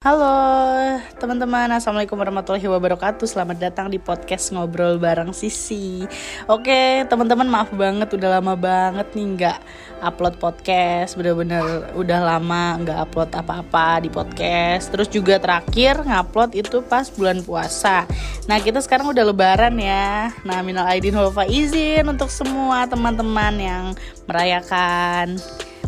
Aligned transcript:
Halo 0.00 0.96
teman-teman, 1.20 1.76
Assalamualaikum 1.76 2.16
warahmatullahi 2.16 2.64
wabarakatuh. 2.64 3.28
Selamat 3.28 3.60
datang 3.60 3.92
di 3.92 4.00
podcast 4.00 4.48
Ngobrol 4.48 4.96
Bareng 4.96 5.36
Sisi. 5.36 6.08
Oke 6.48 7.04
teman-teman 7.04 7.44
maaf 7.44 7.68
banget. 7.68 8.08
Udah 8.08 8.40
lama 8.40 8.56
banget 8.56 9.12
nih 9.12 9.26
nggak 9.36 9.58
upload 10.00 10.40
podcast. 10.40 11.20
Bener-bener 11.20 11.92
udah 11.92 12.16
lama 12.16 12.80
nggak 12.80 12.96
upload 12.96 13.28
apa-apa 13.36 14.00
di 14.00 14.08
podcast. 14.08 14.88
Terus 14.88 15.12
juga 15.12 15.36
terakhir 15.36 16.00
ngupload 16.00 16.56
itu 16.56 16.80
pas 16.80 17.04
bulan 17.12 17.44
puasa. 17.44 18.08
Nah 18.48 18.56
kita 18.56 18.80
sekarang 18.80 19.12
udah 19.12 19.28
lebaran 19.28 19.76
ya. 19.76 20.32
Nah 20.48 20.64
minal 20.64 20.88
aidin 20.88 21.12
wal 21.12 21.28
izin 21.44 22.08
untuk 22.08 22.32
semua 22.32 22.88
teman-teman 22.88 23.52
yang 23.60 23.84
merayakan. 24.24 25.36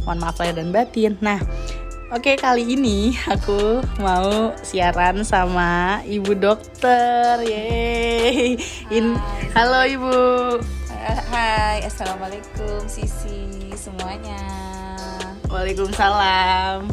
Mohon 0.05 0.19
maaf 0.21 0.37
lahir 0.37 0.61
dan 0.61 0.69
batin. 0.69 1.17
Nah 1.25 1.41
Oke, 2.13 2.37
kali 2.37 2.77
ini 2.77 3.17
aku 3.25 3.81
mau 3.97 4.53
siaran 4.61 5.25
sama 5.25 6.05
Ibu 6.05 6.37
Dokter. 6.37 7.41
Yeay. 7.41 8.61
In 8.93 9.17
Halo 9.57 9.81
Ibu. 9.89 10.21
Hai, 11.33 11.81
Assalamualaikum 11.81 12.85
Sisi 12.85 13.73
semuanya. 13.73 14.45
Waalaikumsalam. 15.49 16.85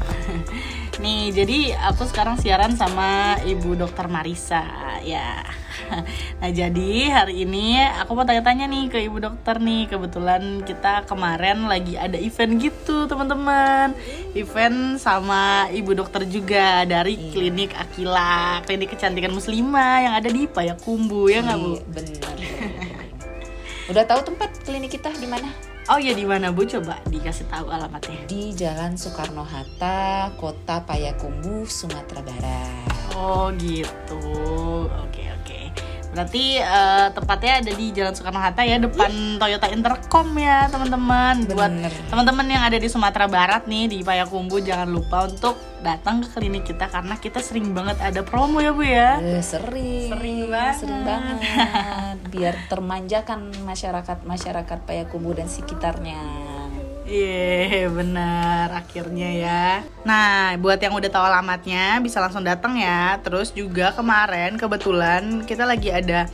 Nih, 1.03 1.35
jadi 1.35 1.75
aku 1.91 2.07
sekarang 2.07 2.39
siaran 2.39 2.79
sama 2.79 3.35
Ibu 3.43 3.75
Dokter 3.75 4.07
Marisa 4.07 4.63
ya. 5.03 5.43
Nah 6.39 6.49
jadi 6.51 6.91
hari 7.11 7.43
ini 7.43 7.79
aku 7.99 8.15
mau 8.15 8.23
tanya-tanya 8.23 8.69
nih 8.69 8.87
ke 8.87 8.99
ibu 9.03 9.19
dokter 9.19 9.59
nih 9.59 9.91
Kebetulan 9.91 10.63
kita 10.63 11.03
kemarin 11.03 11.67
lagi 11.67 11.99
ada 11.99 12.15
event 12.15 12.59
gitu 12.61 13.07
teman-teman 13.09 13.91
Event 14.37 15.01
sama 15.01 15.67
ibu 15.73 15.91
dokter 15.91 16.23
juga 16.29 16.87
dari 16.87 17.19
iya. 17.19 17.31
klinik 17.35 17.71
Akila 17.75 18.63
Klinik 18.63 18.95
kecantikan 18.95 19.35
muslimah 19.35 19.95
yang 20.05 20.13
ada 20.15 20.29
di 20.31 20.47
Payakumbu 20.47 21.27
ya 21.27 21.43
nggak 21.43 21.57
bu? 21.59 21.71
Iya, 21.75 21.83
bener 21.91 22.37
Udah 23.89 24.05
tahu 24.05 24.21
tempat 24.21 24.53
klinik 24.61 24.93
kita 24.93 25.09
di 25.17 25.25
mana? 25.25 25.49
Oh 25.89 25.97
ya 25.97 26.13
di 26.13 26.21
mana 26.21 26.53
Bu? 26.53 26.61
Coba 26.69 27.01
dikasih 27.09 27.49
tahu 27.49 27.73
alamatnya. 27.73 28.21
Di 28.29 28.53
Jalan 28.53 28.93
Soekarno 28.93 29.41
Hatta, 29.41 30.29
Kota 30.37 30.85
Payakumbuh, 30.85 31.65
Sumatera 31.65 32.21
Barat. 32.21 32.85
Oh 33.17 33.49
gitu. 33.57 34.21
Oke 34.85 35.28
Berarti 36.09 36.57
uh, 36.57 37.13
tepatnya 37.13 37.61
ada 37.61 37.71
di 37.71 37.85
Jalan 37.93 38.13
Soekarno 38.17 38.41
Hatta 38.41 38.65
ya 38.65 38.81
depan 38.81 39.37
Toyota 39.37 39.69
Intercom 39.69 40.27
ya 40.41 40.65
teman-teman. 40.65 41.45
Buat 41.53 41.73
teman-teman 42.09 42.45
yang 42.49 42.63
ada 42.65 42.77
di 42.81 42.89
Sumatera 42.89 43.29
Barat 43.29 43.69
nih 43.69 43.85
di 43.85 43.97
Payakumbu 44.01 44.57
jangan 44.65 44.89
lupa 44.89 45.29
untuk 45.29 45.61
datang 45.79 46.25
ke 46.25 46.27
klinik 46.35 46.67
kita 46.67 46.91
karena 46.91 47.15
kita 47.15 47.39
sering 47.39 47.71
banget 47.71 48.01
ada 48.01 48.25
promo 48.25 48.57
ya 48.57 48.73
bu 48.73 48.83
ya. 48.83 49.21
Eh, 49.21 49.43
sering. 49.45 50.09
Sering 50.09 50.39
banget. 50.49 50.75
Sering 50.81 51.01
banget. 51.05 51.37
Biar 52.33 52.55
termanjakan 52.67 53.53
masyarakat 53.63 54.17
masyarakat 54.25 54.79
Payakumbu 54.89 55.37
dan 55.37 55.45
sekitarnya. 55.45 56.48
Iya 57.09 57.65
yeah, 57.65 57.89
bener 57.89 58.69
akhirnya 58.69 59.29
ya. 59.33 59.65
Nah 60.05 60.53
buat 60.61 60.77
yang 60.77 60.93
udah 60.93 61.09
tahu 61.09 61.25
alamatnya 61.25 61.97
bisa 62.05 62.21
langsung 62.21 62.45
datang 62.45 62.77
ya. 62.77 63.17
Terus 63.25 63.49
juga 63.49 63.89
kemarin 63.97 64.61
kebetulan 64.61 65.41
kita 65.41 65.65
lagi 65.65 65.89
ada 65.89 66.29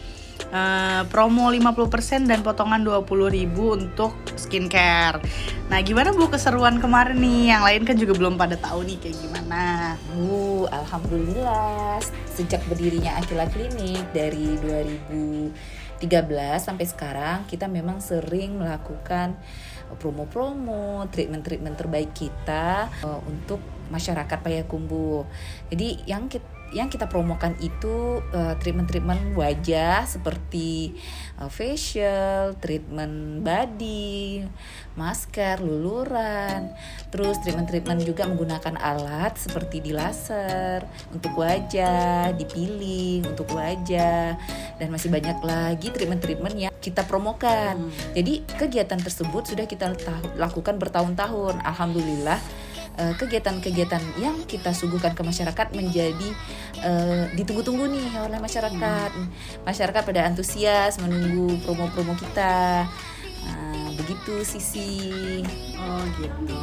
uh, 0.51 1.07
promo 1.07 1.47
50% 1.47 2.27
dan 2.27 2.43
potongan 2.43 2.83
20.000 2.83 3.55
untuk 3.55 4.19
skincare. 4.35 5.23
Nah 5.71 5.79
gimana 5.79 6.11
Bu 6.11 6.27
keseruan 6.27 6.83
kemarin 6.83 7.23
nih? 7.23 7.55
Yang 7.55 7.63
lain 7.63 7.81
kan 7.87 7.95
juga 7.95 8.13
belum 8.19 8.35
pada 8.35 8.59
tahu 8.59 8.83
nih 8.83 8.99
kayak 8.99 9.15
gimana? 9.23 9.95
Uh 10.11 10.67
Alhamdulillah. 10.75 12.03
Sejak 12.35 12.59
berdirinya 12.67 13.15
Akila 13.15 13.47
Klinik 13.47 14.11
dari 14.11 14.59
2013 14.59 16.03
sampai 16.59 16.83
sekarang 16.83 17.47
Kita 17.47 17.71
memang 17.71 18.03
sering 18.03 18.59
melakukan 18.59 19.39
promo-promo, 19.99 21.05
treatment-treatment 21.13 21.77
terbaik 21.77 22.11
kita 22.15 22.89
uh, 23.05 23.21
untuk 23.29 23.61
masyarakat 23.93 24.39
Payakumbuh. 24.41 25.25
Jadi 25.69 26.09
yang 26.09 26.25
kita 26.25 26.54
yang 26.73 26.89
kita 26.89 27.05
promokan 27.05 27.53
itu 27.61 28.19
uh, 28.33 28.53
treatment-treatment 28.57 29.37
wajah 29.37 30.03
seperti 30.09 30.97
uh, 31.37 31.47
facial, 31.51 32.57
treatment 32.57 33.45
body, 33.45 34.43
masker, 34.97 35.61
luluran, 35.61 36.73
terus 37.13 37.37
treatment-treatment 37.45 38.01
juga 38.01 38.25
menggunakan 38.25 38.75
alat 38.81 39.37
seperti 39.37 39.83
di 39.83 39.91
laser 39.93 40.83
untuk 41.13 41.37
wajah, 41.37 42.33
dipiling 42.33 43.23
untuk 43.29 43.51
wajah, 43.53 44.35
dan 44.81 44.87
masih 44.89 45.13
banyak 45.13 45.37
lagi 45.45 45.87
treatment-treatment 45.93 46.55
yang 46.57 46.73
kita 46.81 47.05
promokan. 47.05 47.87
Hmm. 47.87 47.91
Jadi 48.17 48.43
kegiatan 48.57 48.99
tersebut 48.99 49.53
sudah 49.53 49.65
kita 49.69 49.93
lakukan 50.35 50.75
bertahun-tahun. 50.81 51.61
Alhamdulillah 51.61 52.39
Eh, 52.95 53.13
kegiatan-kegiatan 53.19 53.99
yang 54.23 54.39
kita 54.47 54.71
suguhkan 54.71 55.11
ke 55.11 55.19
masyarakat 55.19 55.67
menjadi 55.75 56.29
uh, 56.79 57.27
ditunggu-tunggu 57.35 57.91
nih 57.91 58.07
oleh 58.23 58.39
masyarakat. 58.39 59.11
Hmm. 59.11 59.27
Masyarakat 59.67 59.99
pada 60.07 60.23
antusias 60.23 60.95
menunggu 61.03 61.59
promo-promo 61.67 62.15
kita. 62.15 62.87
Nah, 63.43 63.91
begitu 63.99 64.47
sisi. 64.47 65.43
Oh 65.75 66.07
gitu. 66.23 66.55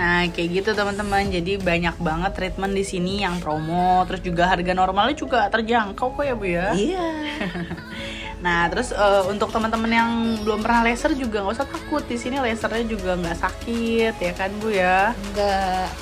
Nah 0.00 0.24
kayak 0.32 0.48
gitu 0.48 0.70
teman-teman. 0.72 1.28
Jadi 1.28 1.60
banyak 1.60 2.00
banget 2.00 2.32
treatment 2.32 2.72
di 2.72 2.84
sini 2.88 3.20
yang 3.20 3.36
promo. 3.36 4.08
Terus 4.08 4.24
juga 4.24 4.48
harga 4.48 4.72
normalnya 4.72 5.12
juga 5.12 5.44
terjangkau 5.52 6.16
kok 6.16 6.24
ya 6.24 6.32
bu 6.32 6.46
ya. 6.48 6.72
Iya. 6.72 7.06
Nah, 8.40 8.72
terus 8.72 8.88
uh, 8.96 9.28
untuk 9.28 9.52
teman-teman 9.52 9.92
yang 9.92 10.10
belum 10.40 10.64
pernah 10.64 10.80
laser 10.80 11.12
juga 11.12 11.44
nggak 11.44 11.60
usah 11.60 11.68
takut. 11.68 12.00
Di 12.08 12.16
sini 12.16 12.40
lasernya 12.40 12.88
juga 12.88 13.12
nggak 13.12 13.36
sakit, 13.36 14.14
ya 14.16 14.32
kan 14.32 14.50
Bu 14.56 14.72
ya? 14.72 15.12
Nggak 15.36 15.92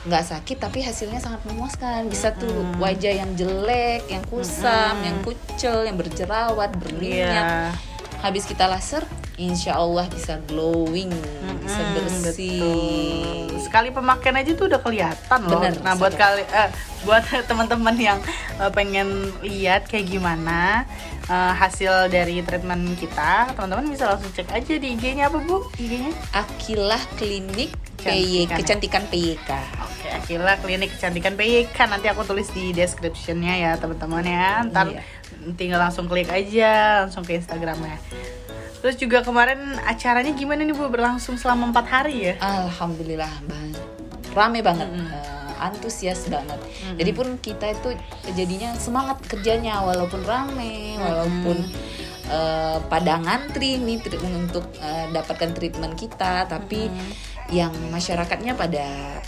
nggak 0.00 0.24
sakit 0.32 0.56
tapi 0.56 0.80
hasilnya 0.80 1.20
sangat 1.20 1.44
memuaskan 1.44 2.08
bisa 2.08 2.32
tuh 2.32 2.48
hmm. 2.48 2.80
wajah 2.80 3.20
yang 3.20 3.36
jelek 3.36 4.08
yang 4.08 4.24
kusam 4.32 4.96
hmm. 4.96 5.04
yang 5.04 5.16
kucel 5.20 5.84
yang 5.84 6.00
berjerawat 6.00 6.72
berminyak 6.80 7.44
yeah. 7.44 7.68
habis 8.24 8.48
kita 8.48 8.64
laser 8.64 9.04
insya 9.40 9.80
Allah 9.80 10.04
bisa 10.12 10.36
glowing 10.44 11.08
hmm, 11.08 11.56
bisa 11.64 11.82
bersih 11.96 12.60
betul. 13.48 13.64
sekali 13.64 13.88
pemakaian 13.88 14.36
aja 14.36 14.52
tuh 14.52 14.68
udah 14.68 14.80
kelihatan 14.84 15.40
loh 15.48 15.64
Bener, 15.64 15.80
nah 15.80 15.96
buat 15.96 16.12
kali 16.12 16.44
eh, 16.44 16.68
buat 17.08 17.24
teman-teman 17.48 17.96
yang 17.96 18.18
uh, 18.60 18.68
pengen 18.68 19.32
lihat 19.40 19.88
kayak 19.88 20.12
gimana 20.12 20.84
uh, 21.30 21.52
hasil 21.54 22.10
dari 22.10 22.42
treatment 22.42 22.98
kita, 22.98 23.54
teman-teman 23.54 23.88
bisa 23.88 24.10
langsung 24.10 24.28
cek 24.34 24.50
aja 24.50 24.74
di 24.76 24.98
IG-nya 24.98 25.30
apa 25.30 25.38
Bu? 25.40 25.70
IG-nya? 25.78 26.12
Akilah 26.34 27.00
Klinik 27.16 27.72
PY 28.00 28.50
Kecantikan 28.50 29.04
PYK. 29.08 29.50
Oke, 29.84 30.08
Akilah 30.10 30.56
Klinik 30.58 30.90
Kecantikan 30.96 31.38
PYK. 31.38 31.78
Nanti 31.86 32.10
aku 32.10 32.26
tulis 32.26 32.48
di 32.50 32.72
description-nya 32.74 33.54
ya, 33.60 33.72
teman-teman 33.78 34.24
ya. 34.26 34.64
Ntar 34.66 34.86
iya. 34.90 35.02
tinggal 35.54 35.80
langsung 35.80 36.10
klik 36.10 36.28
aja 36.28 37.04
langsung 37.06 37.22
ke 37.22 37.38
Instagramnya. 37.38 37.96
Terus 38.80 38.96
juga 38.96 39.20
kemarin 39.20 39.76
acaranya 39.84 40.32
gimana 40.32 40.64
nih 40.64 40.72
Bu 40.72 40.88
berlangsung 40.88 41.36
selama 41.36 41.68
empat 41.68 41.86
hari 41.88 42.32
ya? 42.32 42.34
Alhamdulillah 42.40 43.32
banget, 43.44 43.84
rame 44.32 44.60
banget. 44.64 44.88
Mm 44.88 45.04
-hmm 45.04 45.40
antusias 45.60 46.24
banget. 46.26 46.56
Mm-hmm. 46.56 46.96
Jadi 46.96 47.10
pun 47.12 47.28
kita 47.38 47.66
itu 47.76 47.88
jadinya 48.32 48.72
semangat 48.80 49.20
kerjanya 49.28 49.84
walaupun 49.84 50.24
rame, 50.24 50.96
walaupun 50.96 51.56
uh, 52.32 52.80
pada 52.88 53.20
ngantri 53.20 53.76
nih 53.76 54.00
untuk 54.32 54.64
uh, 54.80 55.06
dapatkan 55.12 55.52
treatment 55.52 55.94
kita, 56.00 56.48
tapi 56.48 56.88
mm-hmm. 56.88 57.12
yang 57.52 57.72
masyarakatnya 57.92 58.56
pada 58.56 59.20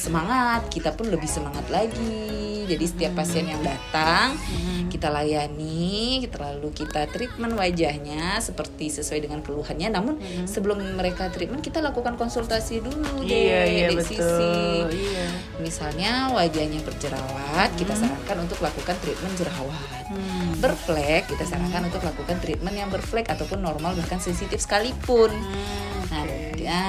semangat, 0.00 0.72
kita 0.72 0.96
pun 0.96 1.12
lebih 1.12 1.28
semangat 1.28 1.68
lagi. 1.68 2.64
Jadi 2.70 2.84
setiap 2.86 3.18
pasien 3.18 3.50
yang 3.50 3.58
datang 3.66 4.38
hmm. 4.38 4.94
kita 4.94 5.10
layani, 5.10 6.22
kita 6.22 6.38
lalu 6.38 6.70
kita 6.70 7.10
treatment 7.10 7.58
wajahnya 7.58 8.38
seperti 8.38 8.94
sesuai 8.94 9.26
dengan 9.26 9.42
keluhannya. 9.42 9.90
Namun 9.90 10.22
hmm. 10.22 10.46
sebelum 10.46 10.78
mereka 10.94 11.28
treatment 11.34 11.66
kita 11.66 11.82
lakukan 11.82 12.14
konsultasi 12.14 12.78
dulu 12.78 13.26
deh 13.26 13.34
iya, 13.34 13.60
iya, 13.66 13.80
dari 13.90 13.98
betul. 13.98 14.08
sisi 14.14 14.54
iya. 15.02 15.26
misalnya 15.58 16.30
wajahnya 16.30 16.80
berjerawat, 16.86 17.74
hmm. 17.74 17.78
kita 17.82 17.94
sarankan 17.98 18.38
untuk 18.46 18.58
lakukan 18.62 18.96
treatment 19.02 19.34
jerawat. 19.34 20.04
Hmm. 20.06 20.54
Berflek 20.62 21.26
kita 21.26 21.44
sarankan 21.44 21.84
hmm. 21.84 21.90
untuk 21.90 22.02
lakukan 22.06 22.38
treatment 22.38 22.76
yang 22.78 22.88
berflek 22.88 23.26
ataupun 23.26 23.58
normal 23.60 23.98
bahkan 23.98 24.22
sensitif 24.22 24.62
sekalipun. 24.62 25.34
Hmm 25.34 25.90
Nah, 26.10 26.26
ya 26.58 26.84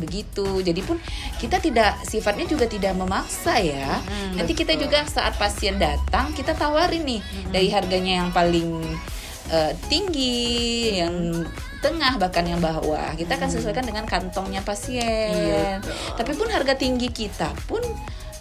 begitu. 0.00 0.64
Jadi 0.64 0.80
pun 0.80 0.96
kita 1.36 1.60
tidak 1.60 2.00
sifatnya 2.08 2.43
juga 2.46 2.68
tidak 2.68 2.94
memaksa 2.96 3.58
ya. 3.58 4.00
Hmm, 4.00 4.38
Nanti 4.38 4.52
betul. 4.54 4.60
kita 4.66 4.74
juga 4.78 4.98
saat 5.08 5.34
pasien 5.36 5.76
datang 5.76 6.32
kita 6.32 6.54
tawarin 6.54 7.04
nih 7.04 7.20
hmm. 7.20 7.52
dari 7.52 7.68
harganya 7.72 8.12
yang 8.24 8.30
paling 8.30 8.82
uh, 9.50 9.72
tinggi, 9.88 11.00
yang 11.00 11.44
tengah 11.84 12.16
bahkan 12.16 12.48
yang 12.48 12.64
bawah. 12.64 13.12
Kita 13.12 13.36
akan 13.36 13.50
sesuaikan 13.52 13.84
dengan 13.84 14.08
kantongnya 14.08 14.64
pasien. 14.64 15.32
Iya, 15.32 15.84
Tapi 16.16 16.32
pun 16.32 16.48
harga 16.48 16.72
tinggi 16.72 17.12
kita 17.12 17.52
pun 17.68 17.84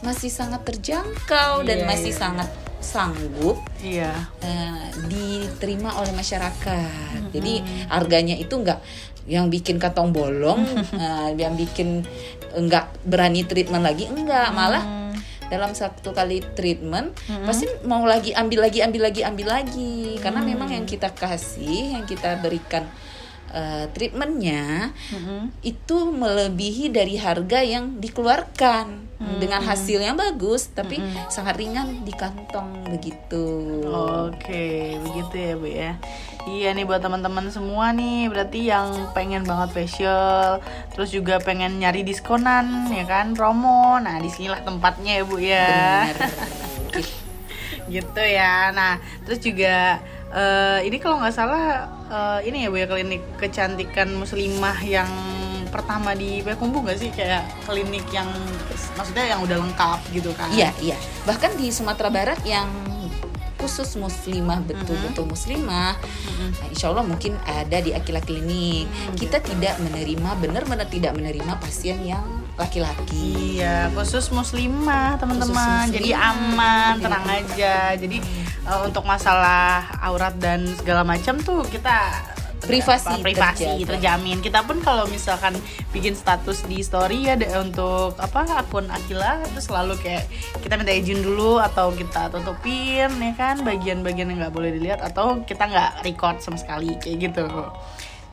masih 0.03 0.31
sangat 0.31 0.63
terjangkau 0.67 1.63
dan 1.63 1.83
Iya, 1.83 1.87
masih 1.87 2.11
iya, 2.11 2.19
sangat 2.19 2.49
sanggup 2.83 3.63
Iya. 3.79 4.11
eh, 4.43 4.87
diterima 5.07 5.95
oleh 5.99 6.11
masyarakat. 6.11 7.31
Jadi 7.31 7.63
harganya 7.87 8.35
itu 8.35 8.51
enggak 8.59 8.83
yang 9.23 9.47
bikin 9.47 9.79
kantong 9.79 10.11
bolong, 10.11 10.67
eh, 10.99 11.29
yang 11.39 11.55
bikin 11.55 12.03
enggak 12.55 12.89
berani 13.03 13.43
treatment 13.43 13.83
lagi? 13.83 14.09
Enggak, 14.09 14.53
malah 14.53 14.83
dalam 15.51 15.75
satu 15.77 16.15
kali 16.17 16.41
treatment 16.57 17.13
pasti 17.45 17.69
mau 17.85 18.01
lagi 18.09 18.33
ambil 18.33 18.65
lagi 18.65 18.81
ambil 18.81 19.11
lagi 19.11 19.21
ambil 19.21 19.47
lagi. 19.61 20.17
Karena 20.17 20.41
memang 20.41 20.71
yang 20.71 20.85
kita 20.87 21.13
kasih 21.13 21.99
yang 21.99 22.05
kita 22.09 22.41
berikan 22.41 22.87
eh, 23.53 23.85
treatmentnya 23.93 24.89
Mm-mm. 25.13 25.53
itu 25.61 25.97
melebihi 26.09 26.89
dari 26.89 27.21
harga 27.21 27.61
yang 27.61 28.01
dikeluarkan. 28.01 29.13
Dengan 29.23 29.63
hasil 29.63 30.03
yang 30.03 30.19
bagus 30.19 30.67
tapi 30.75 30.99
sangat 31.31 31.55
ringan 31.55 32.03
di 32.03 32.11
kantong 32.11 32.91
begitu. 32.91 33.79
Oke, 33.87 34.99
begitu 34.99 35.35
ya 35.39 35.53
Bu 35.55 35.67
ya. 35.71 35.91
Iya 36.43 36.75
nih 36.75 36.83
buat 36.83 36.99
teman-teman 36.99 37.47
semua 37.47 37.95
nih, 37.95 38.27
berarti 38.27 38.67
yang 38.67 38.91
pengen 39.15 39.47
banget 39.47 39.71
facial, 39.71 40.59
terus 40.91 41.15
juga 41.15 41.39
pengen 41.39 41.79
nyari 41.79 42.03
diskonan 42.03 42.91
ya 42.91 43.07
kan, 43.07 43.31
promo. 43.31 43.95
Nah, 44.03 44.19
di 44.19 44.27
sinilah 44.27 44.59
tempatnya 44.59 45.19
ya 45.19 45.23
Bu 45.23 45.39
ya. 45.39 46.03
Gitu 47.93 48.23
ya. 48.23 48.75
Nah, 48.75 48.99
terus 49.23 49.39
juga 49.39 50.03
eh, 50.35 50.79
ini 50.83 50.99
kalau 50.99 51.23
nggak 51.23 51.35
salah 51.35 51.87
eh, 52.11 52.39
ini 52.51 52.67
ya 52.67 52.69
Bu 52.71 52.75
ya 52.75 52.87
klinik 52.91 53.23
kecantikan 53.39 54.11
muslimah 54.11 54.83
yang 54.83 55.07
pertama 55.73 56.13
di 56.13 56.45
Payakumbuh 56.45 56.85
nggak 56.85 56.99
sih 57.01 57.09
kayak 57.09 57.49
klinik 57.65 58.05
yang 58.13 58.29
maksudnya 58.93 59.25
yang 59.33 59.41
udah 59.41 59.57
lengkap 59.57 59.99
gitu 60.13 60.29
kan? 60.37 60.51
Iya, 60.53 60.69
iya. 60.83 60.97
Bahkan 61.25 61.57
di 61.57 61.73
Sumatera 61.73 62.13
Barat 62.13 62.39
yang 62.45 62.69
khusus 63.63 63.95
muslimah 63.95 64.59
betul-betul 64.67 65.23
muslimah, 65.23 65.95
nah, 65.95 66.67
insya 66.67 66.91
Allah 66.91 67.07
mungkin 67.07 67.39
ada 67.47 67.79
di 67.79 67.95
Akila 67.95 68.19
Klinik. 68.19 68.91
Kita 69.15 69.39
tidak 69.39 69.79
menerima, 69.79 70.35
benar-benar 70.43 70.91
tidak 70.91 71.15
menerima 71.15 71.55
pasien 71.63 72.03
yang 72.03 72.43
laki-laki. 72.59 73.63
Iya, 73.63 73.87
khusus 73.95 74.29
muslimah 74.35 75.15
teman-teman. 75.17 75.87
Jadi 75.89 76.11
aman, 76.11 76.99
tenang 76.99 77.25
aja. 77.25 77.95
Jadi 77.95 78.19
eh, 78.67 78.79
untuk 78.83 79.07
masalah 79.07 79.95
aurat 80.03 80.35
dan 80.35 80.67
segala 80.75 81.07
macam 81.07 81.39
tuh 81.39 81.63
kita 81.71 82.32
Privasi 82.63 83.19
apa, 83.19 83.23
privasi 83.23 83.65
terjaga. 83.67 83.89
terjamin. 83.95 84.37
Kita 84.39 84.59
pun 84.63 84.79
kalau 84.79 85.05
misalkan 85.11 85.53
bikin 85.91 86.15
status 86.15 86.63
di 86.63 86.79
story 86.79 87.27
ya 87.27 87.35
untuk 87.59 88.15
apa 88.17 88.63
akun 88.63 88.87
Akila 88.87 89.43
itu 89.43 89.59
selalu 89.59 89.99
kayak 89.99 90.25
kita 90.63 90.79
minta 90.79 90.95
izin 90.95 91.19
dulu 91.19 91.59
atau 91.59 91.91
kita 91.91 92.31
tutupin 92.31 93.11
ya 93.11 93.33
kan 93.35 93.61
bagian-bagian 93.61 94.31
yang 94.31 94.39
nggak 94.39 94.55
boleh 94.55 94.71
dilihat 94.73 95.03
atau 95.03 95.43
kita 95.43 95.67
nggak 95.67 95.91
record 96.07 96.39
sama 96.39 96.55
sekali 96.55 96.95
kayak 97.03 97.31
gitu. 97.31 97.45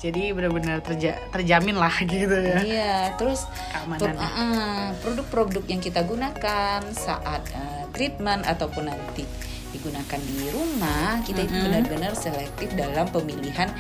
Jadi 0.00 0.32
benar-benar 0.32 0.80
terja 0.80 1.20
terjamin 1.28 1.76
lah 1.76 1.92
gitu 2.08 2.32
ya. 2.32 2.60
Iya, 2.64 2.96
terus 3.20 3.44
Keamanan. 3.68 4.00
pro- 4.00 4.16
uh, 4.16 4.40
uh, 4.40 4.84
produk-produk 5.04 5.64
yang 5.68 5.80
kita 5.84 6.00
gunakan 6.08 6.80
saat 6.96 7.44
uh, 7.52 7.84
treatment 7.92 8.48
ataupun 8.48 8.88
nanti 8.88 9.28
digunakan 9.70 10.20
di 10.20 10.50
rumah, 10.50 11.22
kita 11.22 11.40
itu 11.42 11.56
benar-benar 11.56 12.12
selektif 12.12 12.70
dalam 12.74 13.06
pemilihan 13.08 13.70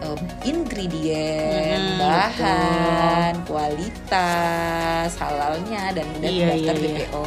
uh, 0.00 0.18
ingredient, 0.42 1.84
Mm, 1.84 1.98
bahan, 2.00 3.32
kualitas, 3.44 5.10
halalnya 5.18 5.92
dan 5.92 6.06
udah 6.18 6.28
Iya, 6.28 6.46
terdaftar 6.54 6.74
iya, 6.74 6.82
iya. 6.82 6.96
BPO. 7.06 7.26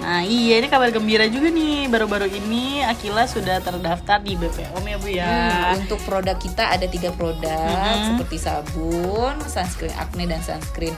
Nah 0.00 0.24
iya 0.24 0.54
ini 0.56 0.68
kabar 0.72 0.88
gembira 0.88 1.28
juga 1.28 1.52
nih 1.52 1.84
baru-baru 1.86 2.24
ini 2.32 2.80
Akila 2.80 3.28
sudah 3.28 3.60
terdaftar 3.60 4.24
di 4.24 4.32
BPOM 4.32 4.80
ya 4.80 4.96
Bu 4.96 5.08
ya. 5.12 5.28
Hmm, 5.28 5.84
untuk 5.84 6.00
produk 6.08 6.40
kita 6.40 6.72
ada 6.72 6.88
tiga 6.88 7.12
produk 7.12 8.00
seperti 8.08 8.40
sabun, 8.40 9.36
sunscreen 9.44 9.92
acne 10.00 10.24
dan 10.24 10.40
sunscreen 10.40 10.96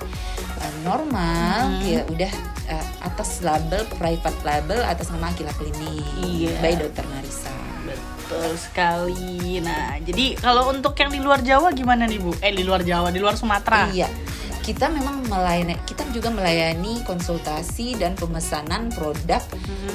normal. 0.80 1.80
Ya 1.84 2.02
udah 2.04 2.32
uh, 2.68 2.86
atas 3.02 3.40
label 3.40 3.84
private 3.92 4.40
label 4.42 4.80
atas 4.82 5.08
nama 5.08 5.28
Akila 5.28 5.52
Klinik 5.52 6.04
Iya. 6.18 6.56
by 6.58 6.72
Dr. 6.78 7.04
Marisa. 7.06 7.52
Betul 7.84 8.50
sekali. 8.56 9.60
Nah 9.60 10.00
jadi 10.00 10.36
kalau 10.36 10.72
untuk 10.72 10.96
yang 10.96 11.12
di 11.12 11.20
luar 11.20 11.40
Jawa 11.40 11.68
gimana 11.70 12.08
nih 12.08 12.16
Bu? 12.16 12.32
Eh 12.40 12.50
di 12.50 12.64
luar 12.64 12.80
Jawa, 12.80 13.12
di 13.12 13.20
luar 13.20 13.36
Sumatera. 13.36 13.92
Iya. 13.92 14.08
Kita 14.62 14.86
memang 14.86 15.26
melayani 15.26 15.74
kita 15.82 16.06
juga 16.08 16.30
melayani 16.30 17.02
konsultasi 17.02 17.96
dan 17.96 18.14
pemesanan 18.14 18.88
produk 18.88 19.42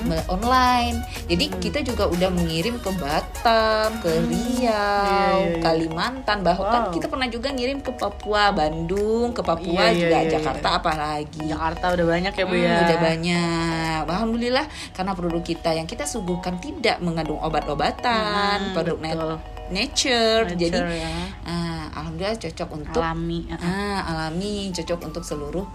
me- 0.03 0.27
online. 0.27 0.99
Jadi 1.25 1.45
kita 1.57 1.79
juga 1.81 2.05
udah 2.05 2.27
mengirim 2.27 2.75
ke 2.75 2.91
Batam, 2.93 3.95
ke 3.97 4.11
Riau, 4.19 4.27
Iya, 4.27 4.83
iya, 4.99 5.29
iya. 5.49 5.61
Kalimantan, 5.61 6.43
bahkan 6.43 6.89
Wow. 6.89 6.93
kita 6.93 7.07
pernah 7.07 7.27
juga 7.27 7.47
ngirim 7.49 7.79
ke 7.79 7.91
Papua, 7.91 8.51
Bandung, 8.51 9.31
ke 9.31 9.39
Papua 9.39 9.87
Iya, 9.87 9.91
iya, 9.91 10.01
juga 10.01 10.17
iya, 10.19 10.29
Jakarta 10.35 10.67
apalagi. 10.75 11.43
Jakarta 11.47 11.85
udah 11.93 12.05
banyak 12.05 12.33
ya 12.33 12.43
Bu 12.43 12.51
Hmm, 12.51 12.65
ya. 12.65 12.77
Udah 12.83 12.97
banyak. 12.99 13.99
Alhamdulillah 14.05 14.65
karena 14.91 15.11
produk 15.13 15.43
kita 15.43 15.69
yang 15.71 15.85
kita 15.85 16.03
suguhkan 16.03 16.59
tidak 16.59 16.99
mengandung 16.99 17.39
obat-obatan, 17.39 18.57
Hmm, 18.61 18.73
produk 18.73 18.97
betul. 18.97 19.56
Nature, 19.69 20.43
jadi 20.49 20.71
Nature 20.71 20.91
ya. 20.93 21.15
ah, 21.43 21.83
alhamdulillah 21.95 22.37
cocok 22.37 22.69
untuk 22.71 22.99
Alami. 22.99 23.47
ah, 23.51 23.99
alami, 24.05 24.69
cocok 24.71 24.99
untuk 25.03 25.21
seluruh 25.21 25.65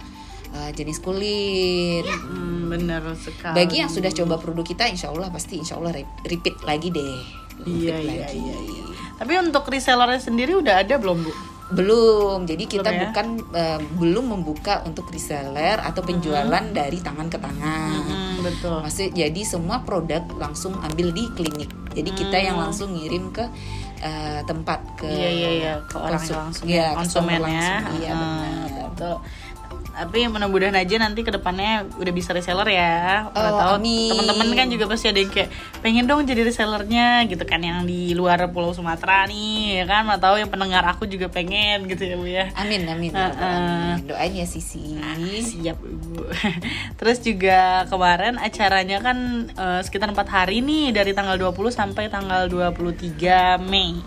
ah, 0.50 0.70
jenis 0.70 0.98
kulit. 0.98 2.04
Hmm, 2.04 2.68
bener 2.68 3.02
sekali. 3.14 3.54
Bagi 3.54 3.76
yang 3.78 3.88
sudah 3.88 4.10
coba 4.10 4.36
produk 4.36 4.64
kita, 4.64 4.84
insya 4.86 5.08
Allah 5.08 5.28
pasti 5.28 5.56
insya 5.56 5.76
Allah 5.76 5.92
re- 5.94 6.08
repeat 6.24 6.60
lagi 6.62 6.88
deh. 6.88 7.16
Iya 7.62 7.94
Repeat 7.94 8.08
iya 8.08 8.22
lagi. 8.22 8.38
iya. 8.38 8.56
iya. 8.58 8.84
Tapi 9.14 9.32
untuk 9.38 9.64
resellernya 9.64 10.18
sendiri 10.18 10.52
udah 10.54 10.80
ada 10.80 10.96
belum 10.96 11.18
Bu? 11.20 11.32
Belum, 11.72 12.44
jadi 12.44 12.64
kita 12.66 12.84
Belum 12.84 12.92
ya? 12.92 13.02
bukan 13.06 13.26
eh, 13.54 13.80
belum 13.96 14.24
membuka 14.28 14.84
untuk 14.84 15.08
reseller 15.08 15.80
atau 15.80 16.02
penjualan 16.02 16.44
dari 16.68 16.98
tangan 16.98 17.28
ke 17.28 17.38
tangan. 17.38 18.02
Hmm, 18.02 18.31
betul. 18.42 18.78
Masih 18.82 19.06
jadi 19.10 19.40
semua 19.42 19.80
produk 19.82 20.22
langsung 20.36 20.74
ambil 20.82 21.10
di 21.10 21.24
klinik. 21.32 21.70
Jadi 21.92 22.10
kita 22.12 22.36
yang 22.36 22.58
langsung 22.58 22.92
ngirim 22.92 23.30
ke 23.30 23.44
eh, 24.02 24.40
tempat 24.42 24.80
ke 24.98 25.06
Iya 25.06 25.30
iya 25.30 25.50
iya 25.52 25.74
ke 25.86 25.96
orang 25.96 26.18
langsung 26.18 26.66
ya, 26.66 26.74
ya. 26.74 26.88
langsung. 27.78 27.96
Iya 28.02 28.10
Ah, 28.10 28.18
benar. 28.18 28.88
betul. 28.90 29.16
Tapi 29.92 30.24
mudah-mudahan 30.26 30.72
aja 30.74 30.96
nanti 30.96 31.20
ke 31.20 31.28
depannya 31.28 31.84
udah 32.00 32.12
bisa 32.16 32.32
reseller 32.32 32.64
ya. 32.72 33.28
Oh, 33.36 33.76
amin. 33.76 34.08
teman-teman 34.16 34.48
kan 34.56 34.66
juga 34.72 34.88
pasti 34.88 35.12
ada 35.12 35.20
yang 35.20 35.28
kayak 35.28 35.52
pengen 35.84 36.08
dong 36.08 36.24
jadi 36.24 36.48
resellernya 36.48 37.28
gitu 37.28 37.44
kan 37.44 37.60
yang 37.60 37.84
di 37.84 38.16
luar 38.16 38.48
Pulau 38.48 38.72
Sumatera 38.72 39.28
nih 39.28 39.82
ya 39.82 39.84
kan. 39.84 40.08
Mau 40.08 40.16
tahu 40.16 40.40
yang 40.40 40.48
pendengar 40.48 40.82
aku 40.88 41.04
juga 41.04 41.28
pengen 41.28 41.84
gitu 41.86 42.08
ya 42.08 42.16
Bu 42.16 42.24
ya. 42.24 42.48
Amin 42.56 42.88
amin. 42.88 43.12
Rabbal 43.12 43.36
alamin. 43.36 44.08
Doain 44.08 44.32
ya 44.32 44.46
Sisi. 44.48 44.96
Siap 45.44 45.78
ibu. 45.78 46.24
Terus 46.98 47.18
juga 47.20 47.84
kemarin 47.92 48.40
acaranya 48.40 48.98
kan 49.04 49.18
eh, 49.52 49.80
sekitar 49.84 50.08
empat 50.08 50.28
hari 50.32 50.64
nih 50.64 50.96
dari 50.96 51.12
tanggal 51.12 51.36
20 51.36 51.68
sampai 51.68 52.08
tanggal 52.08 52.48
23 52.48 53.60
Mei. 53.60 54.00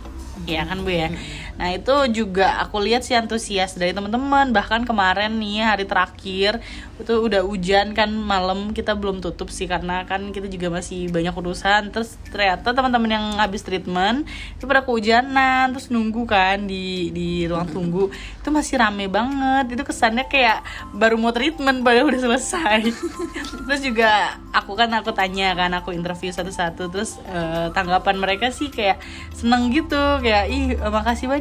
Ya 0.46 0.68
kan 0.68 0.86
bu 0.86 0.92
ya. 0.94 1.10
Nah 1.56 1.72
itu 1.72 1.96
juga 2.12 2.60
aku 2.60 2.84
lihat 2.84 3.08
sih 3.08 3.16
antusias 3.16 3.80
dari 3.80 3.96
teman-teman. 3.96 4.52
Bahkan 4.52 4.84
kemarin 4.84 5.40
nih 5.40 5.64
hari 5.64 5.86
terakhir 5.88 6.60
itu 6.96 7.12
udah 7.12 7.44
hujan 7.44 7.92
kan 7.92 8.08
malam 8.12 8.72
kita 8.72 8.96
belum 8.96 9.20
tutup 9.20 9.52
sih 9.52 9.68
karena 9.68 10.08
kan 10.08 10.32
kita 10.32 10.52
juga 10.52 10.68
masih 10.72 11.08
banyak 11.12 11.32
urusan. 11.32 11.96
Terus 11.96 12.20
ternyata 12.28 12.76
teman-teman 12.76 13.12
yang 13.12 13.26
habis 13.40 13.64
treatment 13.64 14.28
itu 14.60 14.68
pada 14.68 14.84
kehujanan 14.84 15.72
terus 15.72 15.88
nunggu 15.92 16.28
kan 16.28 16.68
di 16.68 17.12
di 17.16 17.48
ruang 17.48 17.68
tunggu 17.72 18.12
itu 18.12 18.50
masih 18.52 18.76
rame 18.80 19.08
banget. 19.08 19.80
Itu 19.80 19.84
kesannya 19.88 20.28
kayak 20.28 20.64
baru 20.92 21.16
mau 21.16 21.32
treatment 21.32 21.84
padahal 21.84 22.12
udah 22.12 22.22
selesai. 22.22 22.80
terus 23.66 23.82
juga 23.82 24.38
aku 24.52 24.76
kan 24.76 24.92
aku 24.94 25.12
tanya 25.16 25.56
kan 25.56 25.72
aku 25.74 25.96
interview 25.96 26.30
satu-satu 26.32 26.92
terus 26.92 27.18
eh, 27.28 27.68
tanggapan 27.72 28.16
mereka 28.20 28.52
sih 28.52 28.70
kayak 28.70 29.00
seneng 29.32 29.72
gitu 29.74 30.20
kayak 30.22 30.48
ih 30.52 30.76
eh, 30.76 30.92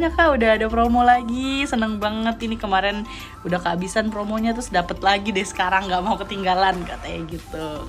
banyak 0.05 0.21
kak 0.21 0.37
udah 0.37 0.51
ada 0.61 0.67
promo 0.69 1.01
lagi. 1.01 1.65
Seneng 1.65 1.97
banget 1.97 2.37
ini 2.45 2.61
kemarin 2.61 3.09
udah 3.41 3.57
kehabisan 3.57 4.13
promonya 4.13 4.53
terus 4.53 4.69
dapat 4.69 5.01
lagi 5.01 5.33
deh 5.33 5.49
sekarang 5.49 5.89
nggak 5.89 6.05
mau 6.05 6.21
ketinggalan 6.21 6.77
katanya 6.85 7.25
gitu 7.25 7.89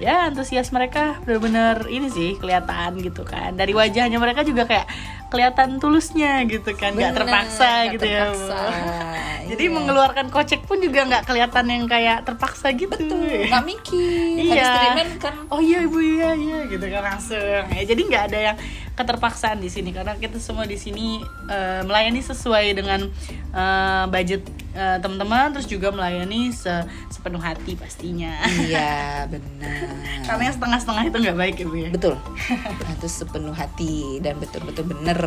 ya 0.00 0.32
antusias 0.32 0.72
mereka 0.72 1.20
bener-bener 1.28 1.84
ini 1.92 2.08
sih 2.08 2.40
kelihatan 2.40 2.96
gitu 3.04 3.22
kan 3.28 3.52
dari 3.52 3.76
wajahnya 3.76 4.16
mereka 4.16 4.40
juga 4.40 4.64
kayak 4.64 4.88
kelihatan 5.30 5.78
tulusnya 5.78 6.42
gitu 6.50 6.74
kan 6.74 6.90
nggak 6.96 7.14
terpaksa 7.14 7.86
nggak 7.86 7.92
gitu 7.94 8.06
ya 8.10 8.20
terpaksa. 8.26 8.58
Bu. 8.58 9.48
jadi 9.54 9.64
Iya. 9.70 9.74
mengeluarkan 9.78 10.26
kocek 10.34 10.60
pun 10.66 10.82
juga 10.82 11.06
nggak 11.06 11.22
kelihatan 11.22 11.64
yang 11.70 11.84
kayak 11.86 12.26
terpaksa 12.26 12.74
gitu 12.74 12.98
nggak 13.46 13.62
mikir. 13.62 14.58
Iya. 14.58 14.98
Kan 15.22 15.34
oh 15.54 15.62
iya 15.62 15.86
ibu 15.86 16.02
iya 16.02 16.34
iya 16.34 16.66
gitu 16.66 16.82
kan 16.82 17.02
langsung 17.14 17.62
ya 17.70 17.82
jadi 17.86 18.00
nggak 18.02 18.24
ada 18.32 18.38
yang 18.52 18.56
keterpaksaan 18.98 19.62
di 19.62 19.70
sini 19.70 19.94
karena 19.94 20.18
kita 20.18 20.36
semua 20.42 20.66
di 20.66 20.76
sini 20.76 21.22
uh, 21.48 21.80
melayani 21.86 22.20
sesuai 22.20 22.76
dengan 22.76 23.08
uh, 23.54 24.04
budget 24.10 24.44
uh, 24.76 24.98
teman-teman 25.00 25.56
terus 25.56 25.64
juga 25.70 25.88
melayani 25.88 26.52
se 26.52 26.84
sepenuh 27.08 27.40
hati 27.40 27.80
pastinya 27.80 28.34
iya 28.60 29.24
benar 29.32 29.89
karena 30.24 30.42
yang 30.48 30.56
setengah-setengah 30.56 31.04
itu 31.08 31.16
nggak 31.22 31.38
baik 31.38 31.54
ya 31.60 31.66
bu 31.66 31.76
ya 31.76 31.90
betul 31.90 32.14
harus 32.88 33.12
sepenuh 33.12 33.54
hati 33.54 34.18
dan 34.22 34.38
betul-betul 34.38 34.84
bener 34.88 35.20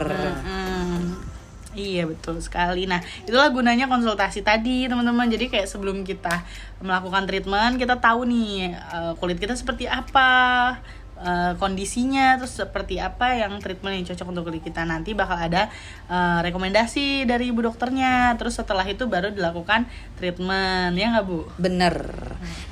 hmm. 0.43 1.33
Iya 1.73 2.05
betul 2.05 2.37
sekali. 2.37 2.85
Nah 2.85 3.01
itulah 3.25 3.49
gunanya 3.49 3.89
konsultasi 3.89 4.45
tadi 4.45 4.85
teman-teman. 4.85 5.25
Jadi 5.25 5.49
kayak 5.49 5.65
sebelum 5.65 6.05
kita 6.05 6.45
melakukan 6.85 7.25
treatment 7.25 7.81
kita 7.81 7.97
tahu 7.97 8.29
nih 8.29 8.77
uh, 8.77 9.17
kulit 9.17 9.41
kita 9.41 9.57
seperti 9.57 9.89
apa, 9.89 10.77
uh, 11.19 11.53
kondisinya 11.61 12.39
terus 12.41 12.57
seperti 12.57 12.97
apa 12.97 13.37
yang 13.37 13.57
treatment 13.61 14.01
yang 14.01 14.05
cocok 14.09 14.27
untuk 14.33 14.43
kulit 14.49 14.63
kita. 14.65 14.85
Nanti 14.87 15.13
bakal 15.13 15.37
ada 15.37 15.69
uh, 16.09 16.39
rekomendasi 16.41 17.29
dari 17.29 17.53
ibu 17.53 17.61
dokternya. 17.61 18.33
Terus 18.41 18.57
setelah 18.57 18.85
itu 18.87 19.05
baru 19.05 19.29
dilakukan 19.33 19.85
treatment 20.17 20.97
ya 20.97 21.13
nggak 21.13 21.25
bu? 21.25 21.45
Bener. 21.59 21.95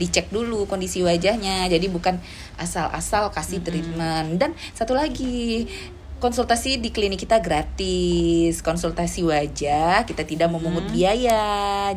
Dicek 0.01 0.33
dulu 0.33 0.65
kondisi 0.65 1.05
wajahnya. 1.05 1.69
Jadi 1.69 1.87
bukan 1.91 2.17
asal-asal 2.57 3.29
kasih 3.35 3.61
treatment. 3.61 4.41
Dan 4.41 4.57
satu 4.73 4.97
lagi 4.97 5.67
konsultasi 6.21 6.77
di 6.77 6.93
klinik 6.93 7.25
kita 7.25 7.41
gratis 7.41 8.61
konsultasi 8.61 9.25
wajah 9.25 10.05
kita 10.05 10.21
tidak 10.21 10.53
memungut 10.53 10.85
hmm. 10.85 10.93
biaya 10.93 11.43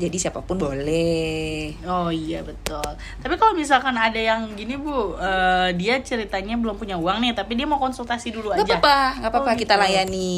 jadi 0.00 0.16
siapa 0.16 0.40
pun 0.40 0.56
boleh 0.56 1.76
oh 1.84 2.08
iya 2.08 2.40
betul 2.40 2.80
tapi 3.20 3.34
kalau 3.36 3.52
misalkan 3.52 3.92
ada 3.94 4.16
yang 4.16 4.48
gini 4.56 4.80
bu 4.80 5.14
uh, 5.20 5.68
dia 5.76 6.00
ceritanya 6.00 6.56
belum 6.56 6.80
punya 6.80 6.96
uang 6.96 7.20
nih 7.20 7.36
tapi 7.36 7.52
dia 7.54 7.68
mau 7.68 7.76
konsultasi 7.76 8.32
dulu 8.32 8.56
gak 8.56 8.64
aja 8.64 8.80
apa-apa 8.80 8.98
nggak 9.20 9.30
apa-apa 9.30 9.50
oh, 9.52 9.56
kita 9.60 9.74
gitu. 9.76 9.82
layani 9.84 10.32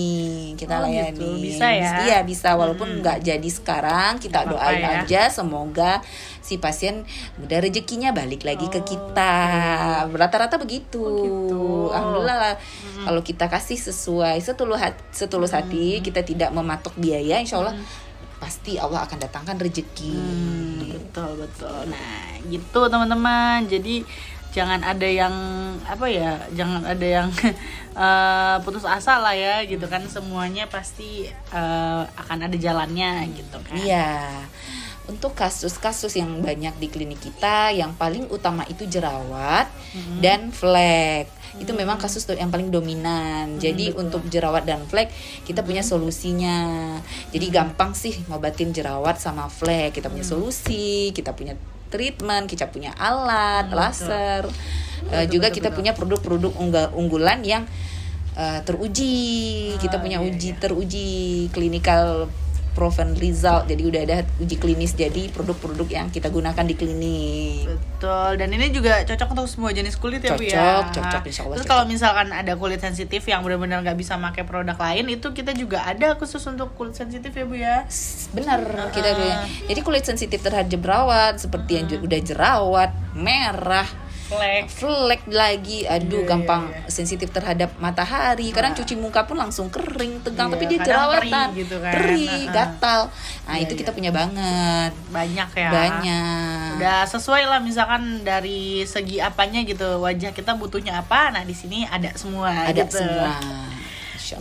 kita 0.58 0.74
oh, 0.74 0.82
layani 0.82 1.14
gitu. 1.14 1.28
bisa 1.46 1.66
ya 1.70 1.92
iya 2.02 2.18
bisa 2.26 2.58
walaupun 2.58 2.90
hmm. 2.90 2.98
nggak 3.06 3.18
hmm. 3.22 3.26
jadi 3.30 3.48
sekarang 3.54 4.12
kita 4.18 4.42
gak 4.42 4.50
doain 4.50 4.82
ya. 4.82 4.90
aja 5.06 5.22
semoga 5.30 6.02
si 6.46 6.62
pasien 6.62 7.02
udah 7.42 7.58
rezekinya 7.58 8.14
balik 8.14 8.46
lagi 8.46 8.70
oh, 8.70 8.72
ke 8.72 8.80
kita 8.86 9.32
rata-rata 10.14 10.62
begitu, 10.62 11.02
oh, 11.02 11.18
gitu. 11.26 11.62
alhamdulillah 11.90 12.54
hmm. 12.54 13.04
kalau 13.10 13.20
kita 13.26 13.50
kasih 13.50 13.74
sesuai 13.74 14.38
setulus 14.38 14.78
hati, 14.78 15.02
setulus 15.10 15.50
hmm. 15.50 15.58
hati 15.58 15.86
kita 16.06 16.22
tidak 16.22 16.54
mematok 16.54 16.94
biaya 16.94 17.42
insya 17.42 17.58
Allah 17.58 17.74
hmm 17.74 18.06
pasti 18.36 18.76
Allah 18.76 19.04
akan 19.08 19.18
datangkan 19.20 19.56
rezeki. 19.56 20.12
Hmm, 20.12 20.92
betul 20.92 21.30
betul. 21.40 21.80
Nah, 21.88 22.36
gitu 22.46 22.80
teman-teman. 22.92 23.64
Jadi 23.64 24.04
jangan 24.52 24.80
ada 24.84 25.08
yang 25.08 25.34
apa 25.84 26.06
ya, 26.08 26.36
jangan 26.52 26.84
ada 26.84 27.06
yang 27.06 27.28
uh, 27.96 28.56
putus 28.64 28.84
asa 28.84 29.20
lah 29.20 29.32
ya 29.32 29.64
gitu 29.64 29.88
kan. 29.88 30.04
Semuanya 30.06 30.68
pasti 30.68 31.28
uh, 31.52 32.04
akan 32.04 32.48
ada 32.48 32.56
jalannya 32.56 33.24
gitu 33.32 33.58
kan. 33.64 33.76
Iya 33.80 34.44
untuk 35.06 35.38
kasus-kasus 35.38 36.18
yang 36.18 36.42
banyak 36.42 36.75
di 36.82 36.90
klinik 36.90 37.22
kita 37.22 37.70
yang 37.70 37.94
paling 37.94 38.26
utama 38.28 38.66
itu 38.66 38.86
jerawat 38.90 39.70
hmm. 39.94 40.18
dan 40.18 40.50
flek 40.50 41.30
hmm. 41.30 41.62
itu 41.62 41.72
memang 41.72 41.96
kasus 41.96 42.26
yang 42.34 42.50
paling 42.50 42.75
dominan 42.75 43.56
hmm, 43.56 43.62
jadi 43.62 43.94
betul. 43.94 44.02
untuk 44.06 44.22
jerawat 44.26 44.66
dan 44.66 44.82
flek 44.90 45.14
kita 45.46 45.62
hmm. 45.62 45.68
punya 45.70 45.82
solusinya 45.86 46.58
jadi 47.30 47.46
hmm. 47.48 47.54
gampang 47.54 47.94
sih 47.94 48.18
ngobatin 48.26 48.75
jerawat 48.75 49.22
sama 49.22 49.46
flek 49.46 49.94
kita 49.94 50.10
punya 50.10 50.26
hmm. 50.26 50.34
solusi 50.34 51.14
kita 51.14 51.32
punya 51.32 51.54
treatment 51.86 52.50
kita 52.50 52.66
punya 52.66 52.90
alat 52.98 53.70
hmm, 53.70 53.76
laser 53.78 54.42
betul. 54.50 55.12
Uh, 55.12 55.26
juga 55.30 55.48
betul, 55.48 55.56
kita 55.62 55.68
betul. 55.70 55.78
punya 55.78 55.92
produk-produk 55.94 56.52
unggulan 56.98 57.46
yang 57.46 57.62
uh, 58.34 58.60
teruji 58.66 59.75
kita 59.78 59.96
ah, 59.98 60.02
punya 60.02 60.18
iya, 60.18 60.26
uji 60.26 60.50
iya. 60.52 60.58
teruji 60.58 61.10
klinikal 61.50 62.26
proven 62.76 63.16
result 63.16 63.64
jadi 63.64 63.83
udah 63.88 64.00
ada 64.04 64.18
uji 64.37 64.61
klinis. 64.61 64.92
Jadi 64.92 65.33
produk-produk 65.33 65.88
yang 65.88 66.06
kita 66.12 66.28
gunakan 66.28 66.61
di 66.68 66.76
klinik. 66.76 67.64
Betul. 67.64 68.37
Dan 68.37 68.52
ini 68.52 68.68
juga 68.68 69.00
cocok 69.09 69.28
untuk 69.33 69.49
semua 69.49 69.73
jenis 69.73 69.97
kulit 69.97 70.21
ya 70.21 70.37
cocok, 70.37 70.45
bu 70.45 70.52
ya? 70.52 70.85
Cocok 70.92 71.23
insya 71.25 71.42
Allah 71.49 71.56
terus 71.56 71.68
kalau 71.68 71.85
misalkan 71.88 72.28
ada 72.37 72.52
kulit 72.61 72.85
sensitif 72.85 73.25
yang 73.25 73.40
benar-benar 73.40 73.80
nggak 73.80 73.97
bisa 73.97 74.21
pakai 74.21 74.45
produk 74.45 74.76
lain 74.76 75.09
itu 75.09 75.33
kita 75.33 75.56
juga 75.56 75.88
ada 75.88 76.21
khusus 76.21 76.45
untuk 76.45 76.76
kulit 76.76 76.92
sensitif 76.92 77.33
ya 77.33 77.45
bu 77.49 77.56
ya? 77.56 77.76
Benar. 78.37 78.61
Uh 78.61 78.76
-huh. 78.85 78.88
kita 78.92 79.09
jadi 79.73 79.80
kulit 79.80 80.04
sensitif 80.04 80.45
terhadap 80.45 80.68
jerawat 80.68 81.40
seperti 81.40 81.80
uh 81.80 81.80
-huh. 81.80 81.88
yang 81.97 82.04
udah 82.04 82.21
jerawat 82.21 82.90
merah 83.16 83.88
flek. 84.26 84.62
Flek 84.68 85.23
lagi. 85.30 85.87
Aduh 85.87 86.23
yeah, 86.23 86.28
gampang. 86.28 86.62
yeah, 86.68 86.83
yeah. 86.83 86.90
sensitif 86.90 87.30
terhadap 87.30 87.71
matahari. 87.78 88.50
Kadang 88.50 88.75
nah. 88.75 88.78
cuci 88.83 88.95
muka 88.99 89.25
pun 89.25 89.38
langsung 89.38 89.71
kering 89.71 90.26
tegang. 90.26 90.50
Yeah, 90.50 90.54
tapi 90.59 90.64
dia 90.66 90.80
jerawatan. 90.83 91.49
perih, 91.54 91.61
gitu 91.62 91.76
kan. 91.78 91.92
perih 91.95 92.26
uh 92.26 92.42
-huh. 92.42 92.54
gatal. 92.54 93.00
Nah 93.47 93.54
yeah, 93.54 93.62
itu 93.62 93.73
yeah. 93.73 93.80
kita 93.80 93.90
punya 93.95 94.11
banget. 94.11 94.92
Banyak 95.14 95.49
ya. 95.54 95.71
Banyak. 95.71 96.71
Udah 96.83 97.00
sesuai 97.06 97.42
lah 97.47 97.61
misalkan 97.62 98.26
dari 98.26 98.83
segi 98.85 99.23
apanya 99.23 99.62
gitu. 99.62 100.02
Wajah 100.02 100.35
kita 100.35 100.59
butuhnya 100.59 101.00
apa? 101.00 101.30
Nah 101.30 101.47
di 101.47 101.54
sini 101.54 101.87
ada 101.87 102.12
semua 102.18 102.50
ada 102.66 102.83
gitu. 102.83 102.99
semua. 103.00 103.38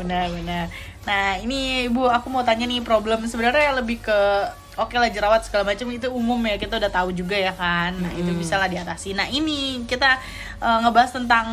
Benar-benar 0.02 0.68
nah 1.06 1.38
ini 1.38 1.86
ibu 1.86 2.10
aku 2.10 2.34
mau 2.34 2.42
tanya 2.42 2.66
nih 2.66 2.82
problem. 2.82 3.22
Sebenarnya 3.30 3.78
lebih 3.78 4.02
ke 4.02 4.20
oke 4.76 4.92
okay 4.92 4.98
lah 5.00 5.10
jerawat 5.12 5.42
segala 5.48 5.72
macam 5.72 5.88
itu 5.92 6.08
umum 6.12 6.40
ya 6.44 6.60
kita 6.60 6.78
udah 6.80 6.92
tahu 6.92 7.10
juga 7.16 7.36
ya 7.40 7.56
kan 7.56 7.96
nah, 7.96 8.12
hmm. 8.12 8.22
itu 8.22 8.32
bisa 8.36 8.60
lah 8.60 8.68
diatasi 8.68 9.16
nah 9.16 9.28
ini 9.32 9.88
kita 9.88 10.20
uh, 10.62 10.80
ngebahas 10.86 11.12
tentang 11.16 11.48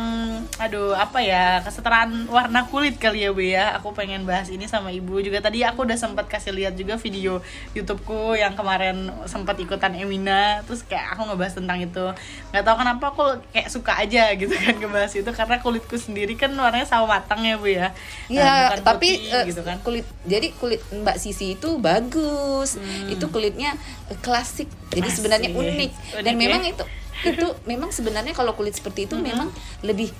aduh 0.59 0.95
apa 0.95 1.19
ya 1.19 1.59
kesetaraan 1.65 2.27
warna 2.29 2.67
kulit 2.67 2.99
kali 2.99 3.25
ya 3.27 3.29
bu 3.33 3.43
ya. 3.43 3.75
Aku 3.79 3.91
pengen 3.95 4.23
bahas 4.27 4.47
ini 4.51 4.67
sama 4.69 4.93
ibu. 4.93 5.19
Juga 5.19 5.43
tadi 5.43 5.63
aku 5.63 5.83
udah 5.87 5.97
sempat 5.97 6.29
kasih 6.29 6.53
lihat 6.55 6.73
juga 6.77 6.95
video 6.99 7.43
YouTubeku 7.73 8.37
yang 8.37 8.53
kemarin 8.55 9.11
sempat 9.25 9.59
ikutan 9.59 9.95
Emina. 9.97 10.61
Terus 10.67 10.85
kayak 10.85 11.17
aku 11.17 11.33
ngebahas 11.33 11.53
tentang 11.57 11.77
itu. 11.81 12.05
Nggak 12.53 12.63
tahu 12.63 12.75
kenapa 12.79 13.05
aku 13.11 13.25
kayak 13.51 13.69
suka 13.71 13.93
aja 13.99 14.23
gitu 14.35 14.53
kan 14.53 14.75
ngebahas 14.77 15.13
itu. 15.15 15.31
Karena 15.33 15.55
kulitku 15.59 15.95
sendiri 15.99 16.33
kan 16.39 16.51
warnanya 16.55 16.87
sama 16.87 17.19
matang 17.19 17.43
ya 17.43 17.55
bu 17.59 17.67
ya. 17.67 17.91
Iya, 18.31 18.75
nah, 18.75 18.81
tapi 18.81 19.19
putih, 19.19 19.35
uh, 19.35 19.43
gitu 19.47 19.61
kan. 19.65 19.77
kulit 19.83 20.07
jadi 20.23 20.55
kulit 20.57 20.81
Mbak 20.91 21.17
Sisi 21.19 21.55
itu 21.59 21.79
bagus. 21.79 22.79
Hmm. 22.79 23.11
Itu 23.11 23.27
kulitnya 23.29 23.75
klasik. 24.23 24.69
Jadi 24.93 25.09
Masih. 25.09 25.17
sebenarnya 25.17 25.49
unik. 25.51 25.91
Dan 26.21 26.33
memang 26.37 26.61
ya? 26.63 26.73
itu 26.73 26.85
itu 27.31 27.47
memang 27.63 27.89
sebenarnya 27.95 28.35
kalau 28.35 28.51
kulit 28.57 28.75
seperti 28.75 29.07
itu 29.07 29.15
mm 29.15 29.21
-hmm. 29.23 29.31
memang 29.31 29.49
lebih 29.85 30.11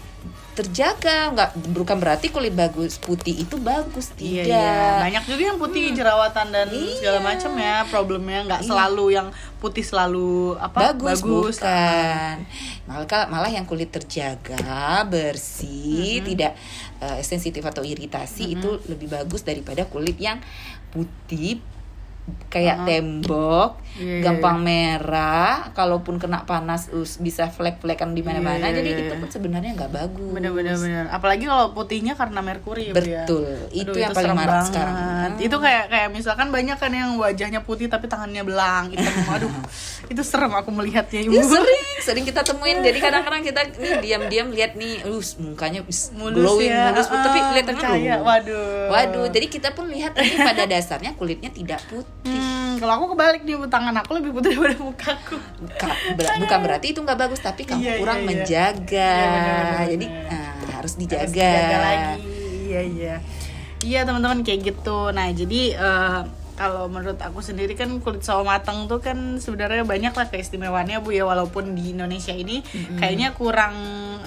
terjaga 0.53 1.33
nggak 1.33 1.49
bukan 1.73 1.97
berarti 1.97 2.29
kulit 2.29 2.53
bagus 2.53 3.01
putih 3.01 3.33
itu 3.41 3.57
bagus 3.57 4.13
tidak 4.13 4.45
iya, 4.45 4.61
iya. 4.61 5.01
banyak 5.01 5.23
juga 5.25 5.43
yang 5.49 5.57
putih 5.57 5.89
hmm. 5.89 5.97
jerawatan 5.97 6.47
dan 6.53 6.69
iya. 6.69 6.93
segala 6.93 7.19
macam 7.25 7.51
ya 7.57 7.75
problemnya 7.89 8.39
nggak 8.45 8.61
iya. 8.61 8.69
selalu 8.69 9.05
yang 9.17 9.27
putih 9.57 9.81
selalu 9.81 10.53
apa 10.61 10.93
bagus, 10.93 11.25
bagus. 11.25 11.57
bukan 11.57 12.35
malah 12.85 13.25
malah 13.33 13.49
yang 13.49 13.65
kulit 13.65 13.89
terjaga 13.89 15.01
bersih 15.09 16.21
hmm. 16.21 16.25
tidak 16.29 16.53
uh, 17.01 17.17
sensitif 17.25 17.65
atau 17.65 17.81
iritasi 17.81 18.53
hmm. 18.53 18.55
itu 18.61 18.69
lebih 18.93 19.09
bagus 19.09 19.41
daripada 19.41 19.89
kulit 19.89 20.21
yang 20.21 20.37
putih 20.93 21.57
kayak 22.47 22.85
uh-huh. 22.85 22.87
tembok, 22.87 23.69
yeah, 23.97 24.21
iya, 24.21 24.23
gampang 24.23 24.61
yeah. 24.61 24.95
merah, 24.95 25.73
kalaupun 25.73 26.21
kena 26.21 26.45
panas 26.47 26.87
us 26.93 27.17
bisa 27.17 27.49
flek-flekan 27.49 28.13
di 28.13 28.21
mana-mana. 28.23 28.69
Yeah, 28.69 28.79
Jadi 28.79 28.89
yeah, 28.93 29.01
itu 29.09 29.13
pun 29.17 29.29
sebenarnya 29.33 29.71
nggak 29.75 29.91
bagus. 29.91 30.31
Bener-bener 30.31 30.75
bener. 30.77 31.05
Apalagi 31.11 31.49
kalau 31.49 31.75
putihnya 31.75 32.13
karena 32.15 32.39
merkuri 32.39 32.93
ya. 32.93 32.95
Betul. 32.95 33.43
Ya. 33.73 33.83
Itu 33.83 33.91
Aduh, 33.91 34.01
yang 34.05 34.11
itu 34.13 34.19
paling 34.21 34.37
marah 34.37 34.63
sekarang. 34.63 34.95
Hmm. 34.95 35.41
Itu 35.41 35.57
kayak 35.59 35.83
kayak 35.89 36.09
misalkan 36.13 36.47
banyak 36.53 36.77
kan 36.77 36.91
yang 36.93 37.11
wajahnya 37.17 37.59
putih 37.65 37.89
tapi 37.89 38.05
tangannya 38.07 38.45
belang. 38.45 38.85
Itu 38.93 39.09
aduh. 39.27 39.51
itu 40.03 40.21
serem 40.21 40.51
aku 40.53 40.69
melihatnya 40.69 41.25
Ibu. 41.25 41.33
Ya, 41.33 41.43
sering, 41.57 41.83
sering 42.03 42.23
kita 42.27 42.45
temuin. 42.45 42.85
Jadi 42.85 42.99
kadang-kadang 43.01 43.41
kita 43.41 43.61
nih 43.81 43.97
diam-diam 44.03 44.47
lihat 44.53 44.77
nih, 44.77 45.01
uh, 45.07 45.23
mukanya 45.41 45.81
mulus 45.87 46.11
glowing, 46.13 46.69
ya. 46.69 46.91
mulus, 46.91 47.07
uh, 47.09 47.23
tapi 47.23 47.39
kelihatannya 47.41 48.21
Waduh. 48.21 48.93
Waduh. 48.93 49.25
Jadi 49.33 49.47
kita 49.49 49.73
pun 49.73 49.89
lihat 49.89 50.13
ini 50.19 50.37
pada 50.37 50.69
dasarnya 50.69 51.17
kulitnya 51.17 51.49
tidak 51.49 51.81
putih 51.89 52.12
Hmm, 52.23 52.79
kalau 52.79 52.93
aku 53.03 53.05
kebalik 53.15 53.43
nih 53.43 53.59
tangan 53.67 53.95
aku 53.99 54.11
lebih 54.15 54.31
putih 54.31 54.55
daripada 54.55 54.79
mukaku. 54.79 55.37
Bukan, 55.59 55.89
ber 56.15 56.25
bukan 56.39 56.59
berarti 56.63 56.87
itu 56.95 56.99
nggak 57.03 57.19
bagus, 57.19 57.39
tapi 57.43 57.67
kamu 57.67 57.83
iya, 57.83 57.93
kurang 57.99 58.19
iya, 58.19 58.23
iya. 58.23 58.29
menjaga. 58.31 59.11
Iya, 59.11 59.27
bener, 59.27 59.63
bener, 59.67 59.87
Jadi 59.91 60.05
nah, 60.07 60.51
harus 60.79 60.93
dijaga. 60.95 61.19
Harus 61.19 61.33
dijaga 61.35 61.77
lagi. 61.83 62.21
Iya 62.63 62.81
iya. 62.87 63.15
Iya 63.83 63.99
teman-teman 64.07 64.39
kayak 64.47 64.59
gitu. 64.63 65.11
Nah 65.11 65.27
jadi 65.35 65.61
uh, 65.75 66.21
kalau 66.53 66.85
menurut 66.85 67.17
aku 67.17 67.41
sendiri 67.41 67.73
kan 67.73 67.89
kulit 67.99 68.21
sawo 68.21 68.45
matang 68.45 68.85
tuh 68.85 69.01
kan 69.01 69.41
sebenarnya 69.41 69.83
banyak 69.83 70.13
lah 70.13 70.27
keistimewaannya 70.29 71.01
bu 71.01 71.09
ya 71.11 71.25
walaupun 71.25 71.73
di 71.73 71.97
Indonesia 71.97 72.31
ini 72.31 72.61
mm-hmm. 72.61 72.97
kayaknya 73.01 73.33
kurang 73.33 73.75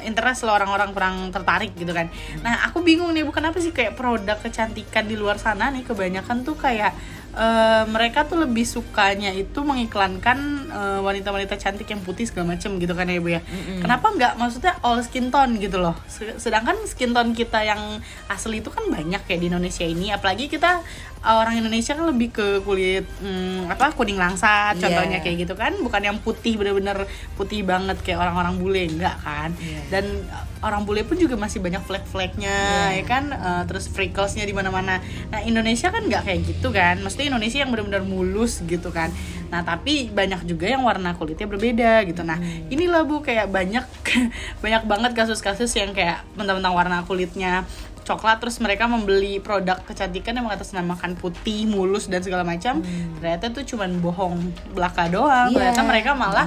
interest 0.03 0.43
lah 0.43 0.59
orang-orang 0.59 0.91
kurang 0.91 1.17
tertarik 1.31 1.73
gitu 1.79 1.95
kan. 1.95 2.11
Mm-hmm. 2.11 2.43
Nah 2.43 2.67
aku 2.67 2.83
bingung 2.83 3.15
nih 3.15 3.23
bukan 3.23 3.47
apa 3.47 3.59
sih 3.63 3.71
kayak 3.71 3.95
produk 3.95 4.37
kecantikan 4.43 5.07
di 5.07 5.15
luar 5.15 5.39
sana 5.39 5.71
nih 5.71 5.87
kebanyakan 5.87 6.43
tuh 6.43 6.59
kayak 6.59 6.93
eh, 7.37 7.85
mereka 7.87 8.25
tuh 8.25 8.41
lebih 8.41 8.65
sukanya 8.65 9.31
itu 9.31 9.61
mengiklankan 9.61 10.39
eh, 10.67 11.01
wanita-wanita 11.05 11.55
cantik 11.55 11.87
yang 11.87 12.01
putih 12.01 12.25
segala 12.25 12.57
macem 12.57 12.81
gitu 12.81 12.93
kan 12.93 13.07
ya 13.07 13.17
ibu 13.17 13.29
ya? 13.29 13.41
Kenapa 13.79 14.09
nggak? 14.11 14.33
Maksudnya 14.35 14.73
all 14.81 14.99
skin 15.05 15.29
tone 15.29 15.61
gitu 15.61 15.77
loh. 15.77 15.95
Se- 16.09 16.41
sedangkan 16.41 16.81
skin 16.85 17.13
tone 17.13 17.31
kita 17.33 17.61
yang 17.63 18.01
asli 18.27 18.59
itu 18.59 18.73
kan 18.73 18.89
banyak 18.89 19.23
ya 19.23 19.37
di 19.37 19.47
Indonesia 19.47 19.85
ini. 19.85 20.11
Apalagi 20.11 20.49
kita 20.49 20.81
orang 21.29 21.59
Indonesia 21.59 21.93
kan 21.93 22.07
lebih 22.07 22.31
ke 22.31 22.47
kulit 22.61 23.03
hmm, 23.19 23.67
apa 23.67 23.91
kuning 23.91 24.15
langsat 24.15 24.75
Iya. 24.75 24.83
contohnya 24.83 25.19
kayak 25.19 25.37
gitu 25.43 25.55
kan 25.55 25.75
bukan 25.77 25.99
yang 26.01 26.17
putih 26.17 26.55
bener-bener 26.55 27.03
putih 27.35 27.61
banget 27.61 27.99
kayak 28.01 28.21
orang-orang 28.21 28.55
bule 28.57 28.83
enggak 28.85 29.19
kan 29.19 29.51
Iya. 29.53 29.81
dan 29.91 30.05
uh, 30.29 30.45
orang 30.63 30.83
bule 30.83 31.03
pun 31.03 31.15
juga 31.15 31.35
masih 31.35 31.59
banyak 31.59 31.83
flek-fleknya 31.83 32.57
Iya. 32.91 32.99
ya 32.99 33.05
kan 33.05 33.25
Uh, 33.29 33.63
terus 33.65 33.87
freckles-nya 33.87 34.43
di 34.43 34.53
mana-mana 34.53 35.03
nah 35.27 35.41
Indonesia 35.41 35.89
kan 35.89 36.03
nggak 36.03 36.23
kayak 36.23 36.41
gitu 36.47 36.71
kan 36.71 36.99
maksudnya 36.99 37.29
Indonesia 37.29 37.59
yang 37.59 37.71
benar-benar 37.71 38.03
mulus 38.03 38.63
gitu 38.63 38.89
kan 38.89 39.11
nah 39.47 39.63
tapi 39.63 40.09
banyak 40.09 40.43
juga 40.45 40.67
yang 40.69 40.83
warna 40.83 41.15
kulitnya 41.15 41.47
berbeda 41.47 42.03
gitu 42.05 42.21
nah 42.21 42.35
Hmm. 42.37 42.69
inilah 42.69 43.03
bu 43.03 43.21
kayak 43.21 43.49
banyak 43.49 43.83
banyak 44.65 44.83
banget 44.85 45.13
kasus-kasus 45.15 45.71
yang 45.73 45.91
kayak 45.91 46.23
mentang-mentang 46.35 46.71
warna 46.73 47.03
kulitnya 47.03 47.63
coklat 48.07 48.39
terus 48.39 48.57
mereka 48.57 48.87
membeli 48.87 49.37
produk 49.37 49.83
kecantikan 49.83 50.33
yang 50.33 50.47
mengatasnamakan 50.47 51.13
putih 51.15 51.67
mulus 51.67 52.07
dan 52.07 52.23
segala 52.23 52.41
macam 52.41 52.79
ternyata 53.19 53.51
itu 53.51 53.75
cuman 53.75 53.99
bohong 53.99 54.39
belaka 54.73 55.11
doang 55.11 55.51
Hmm. 55.51 55.53
Iya. 55.53 55.75
ternyata 55.75 55.83
mereka 55.83 56.11
malah 56.15 56.47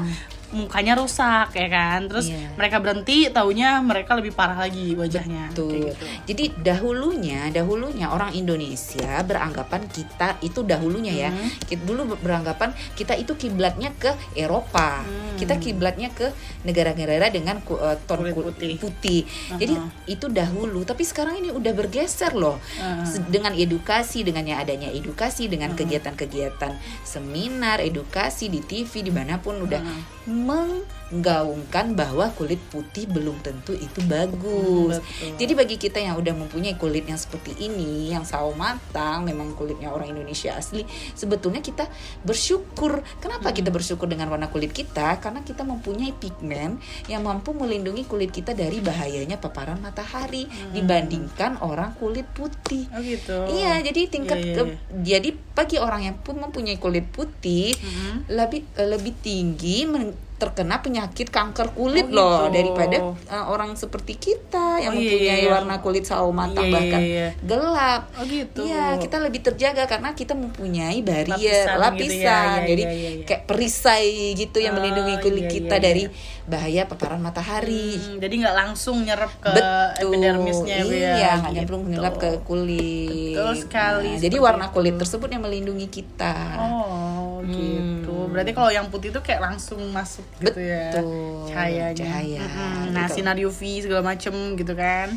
mukanya 0.52 0.94
rusak 0.94 1.54
ya 1.54 1.68
kan 1.68 2.06
terus 2.06 2.28
Iya. 2.28 2.54
mereka 2.54 2.78
berhenti 2.78 3.30
taunya 3.30 3.78
mereka 3.80 4.14
lebih 4.14 4.32
parah 4.32 4.58
lagi 4.58 4.94
wajahnya 4.94 5.54
Tuh. 5.54 5.70
kayak 5.70 5.94
gitu. 5.94 6.06
Jadi 6.26 6.44
dahulunya, 6.60 7.50
dahulunya 7.50 8.08
orang 8.08 8.34
Indonesia 8.34 9.22
beranggapan 9.22 9.86
kita 9.86 10.38
itu 10.40 10.62
dahulunya 10.62 11.14
ya. 11.14 11.30
Hmm. 11.30 11.50
Kita 11.62 11.82
dulu 11.82 12.16
beranggapan 12.16 12.70
kita 12.94 13.14
itu 13.14 13.34
kiblatnya 13.34 13.94
ke 13.94 14.10
Eropa. 14.34 15.02
Hmm. 15.02 15.36
Kita 15.36 15.56
kiblatnya 15.56 16.10
ke 16.10 16.34
negara-negara 16.62 17.30
dengan 17.30 17.58
eh, 17.60 17.98
ton 18.04 18.20
Kulit 18.20 18.34
kul- 18.34 18.48
putih. 18.52 18.76
putih. 18.78 19.22
Jadi 19.56 19.72
Uh-huh. 19.72 19.90
itu 20.08 20.28
dahulu, 20.28 20.82
tapi 20.82 21.02
sekarang 21.02 21.38
ini 21.38 21.50
udah 21.50 21.72
bergeser 21.72 22.34
loh. 22.34 22.58
Uh-huh. 22.76 23.06
Se- 23.06 23.24
Dengan 23.24 23.54
edukasi, 23.54 24.22
dengannya 24.22 24.56
adanya 24.56 24.90
edukasi, 24.90 25.46
dengan 25.46 25.72
kegiatan-kegiatan 25.72 26.74
seminar, 27.04 27.80
edukasi 27.80 28.48
di 28.48 28.60
TV 28.60 29.02
di 29.02 29.10
mana 29.10 29.38
pun 29.38 29.60
udah 29.60 29.80
Uh-huh. 29.80 30.02
Menggaungkan 30.40 31.94
bahwa 31.94 32.30
kulit 32.32 32.62
putih 32.66 33.06
belum 33.06 33.40
tentu 33.40 33.74
itu 33.74 34.00
bagus. 34.02 34.98
Hmm, 34.98 35.06
betul. 35.26 35.38
Jadi 35.38 35.54
bagi 35.54 35.76
kita 35.76 35.98
yang 35.98 36.16
udah 36.16 36.34
mempunyai 36.34 36.76
kulit 36.76 37.04
yang 37.04 37.16
seperti 37.16 37.58
ini, 37.60 38.10
yang 38.10 38.24
sawo 38.24 38.54
matang, 38.54 39.24
memang 39.24 39.52
kulitnya 39.54 39.90
orang 39.90 40.10
Indonesia 40.10 40.54
asli, 40.54 40.84
sebetulnya 41.14 41.60
kita 41.60 41.90
bersyukur. 42.22 43.02
Kenapa 43.18 43.52
kita 43.52 43.70
bersyukur 43.70 44.06
dengan 44.06 44.30
warna 44.30 44.48
kulit 44.48 44.72
kita? 44.72 45.18
Karena 45.18 45.42
kita 45.42 45.62
mempunyai 45.62 46.14
pigmen 46.14 46.78
yang 47.06 47.22
mampu 47.22 47.52
melindungi 47.52 48.06
kulit 48.06 48.30
kita 48.30 48.54
dari 48.54 48.80
bahayanya 48.80 49.36
paparan 49.36 49.78
matahari 49.78 50.46
dibandingkan 50.72 51.60
orang 51.60 51.94
kulit 51.94 52.26
putih. 52.30 52.86
oh 52.90 53.02
gitu 53.02 53.38
Iya, 53.50 53.82
jadi 53.82 54.02
tingkat 54.08 54.38
Iya, 54.38 54.46
iya, 54.46 54.56
ke- 54.56 54.78
jadi 55.02 55.30
bagi 55.52 55.78
orang 55.78 56.02
yang 56.04 56.18
pun 56.18 56.38
mempunyai 56.38 56.78
kulit 56.78 57.04
putih 57.08 57.74
Mhm. 57.74 58.30
lebih 58.30 58.62
lebih 58.80 59.14
tinggi 59.18 59.84
men- 59.84 60.16
terkena 60.40 60.80
penyakit 60.80 61.28
kanker 61.28 61.70
kulit 61.72 62.08
Oh, 62.08 62.16
loh 62.16 62.40
gitu. 62.48 62.56
daripada 62.56 62.98
eh, 63.12 63.46
orang 63.46 63.76
seperti 63.76 64.16
kita 64.16 64.80
yang 64.80 64.90
Oh, 64.90 64.98
iya, 64.98 65.04
mempunyai 65.06 65.42
iya. 65.42 65.52
warna 65.52 65.76
kulit 65.78 66.04
sawo 66.04 66.32
matang 66.32 66.64
Iya, 66.64 66.66
iya, 66.66 66.74
bahkan 66.74 67.02
iya. 67.04 67.28
gelap. 67.44 68.02
oh 68.10 68.24
gitu 68.24 68.60
Iya, 68.62 68.86
kita 68.98 69.18
lebih 69.20 69.42
terjaga 69.42 69.84
karena 69.86 70.10
kita 70.12 70.34
mempunyai 70.34 71.00
barrier, 71.02 71.68
Lapisan 71.68 71.78
lapisan. 71.78 72.08
gitu 72.08 72.24
ya, 72.24 72.40
iya, 72.40 72.66
Jadi 72.66 72.82
iya, 72.82 72.92
iya, 72.96 73.10
iya. 73.12 73.26
kayak 73.26 73.44
perisai 73.44 74.10
gitu 74.34 74.58
yang 74.58 74.74
Oh, 74.74 74.78
melindungi 74.78 75.16
kulit 75.20 75.46
iya, 75.46 75.52
kita 75.52 75.76
iya, 75.76 75.84
dari 75.84 76.04
iya. 76.06 76.38
Bahaya 76.50 76.84
paparan 76.84 77.22
matahari. 77.22 77.94
Hmm, 77.96 78.18
jadi 78.18 78.34
nggak 78.42 78.56
langsung 78.58 79.06
nyerap 79.06 79.30
ke 79.38 79.54
Betul. 79.54 80.10
epidermisnya 80.10 80.76
ya, 80.76 80.84
ya, 80.84 80.90
Iya, 80.90 81.10
nggak 81.14 81.38
gitu. 81.40 81.56
nyemplung 81.56 81.84
menyelap 81.86 82.16
ke 82.18 82.30
kulit. 82.44 83.38
Betul 83.38 83.54
sekali, 83.56 84.10
Nah, 84.12 84.20
jadi 84.20 84.38
warna 84.38 84.66
kulit 84.70 84.94
itu. 84.94 85.02
tersebut 85.02 85.30
yang 85.30 85.44
melindungi 85.46 85.88
kita. 85.88 86.36
Oh 86.58 87.40
gitu. 87.46 88.10
Hmm. 88.26 88.34
Berarti 88.34 88.52
kalau 88.52 88.70
yang 88.70 88.90
putih 88.90 89.10
itu 89.10 89.22
kayak 89.22 89.42
langsung 89.42 89.80
masuk 89.90 90.26
gitu 90.40 90.58
ya 90.58 90.90
Betul. 90.92 91.48
cahayanya. 91.48 91.96
Cahaya, 91.96 92.42
Mm-mm. 92.44 92.92
Nah 92.92 93.06
gitu. 93.06 93.16
sinar 93.16 93.38
UV 93.38 93.60
segala 93.80 94.02
macem 94.04 94.34
gitu 94.54 94.74
kan. 94.74 95.14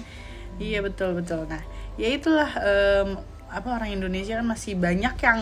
Iya 0.57 0.85
betul 0.85 1.17
betul. 1.17 1.49
Nah 1.49 1.65
ya 1.97 2.09
itulah 2.09 2.51
em, 2.57 3.09
apa 3.49 3.69
orang 3.69 3.93
Indonesia 3.93 4.37
kan 4.37 4.47
masih 4.47 4.77
banyak 4.77 5.13
yang 5.19 5.41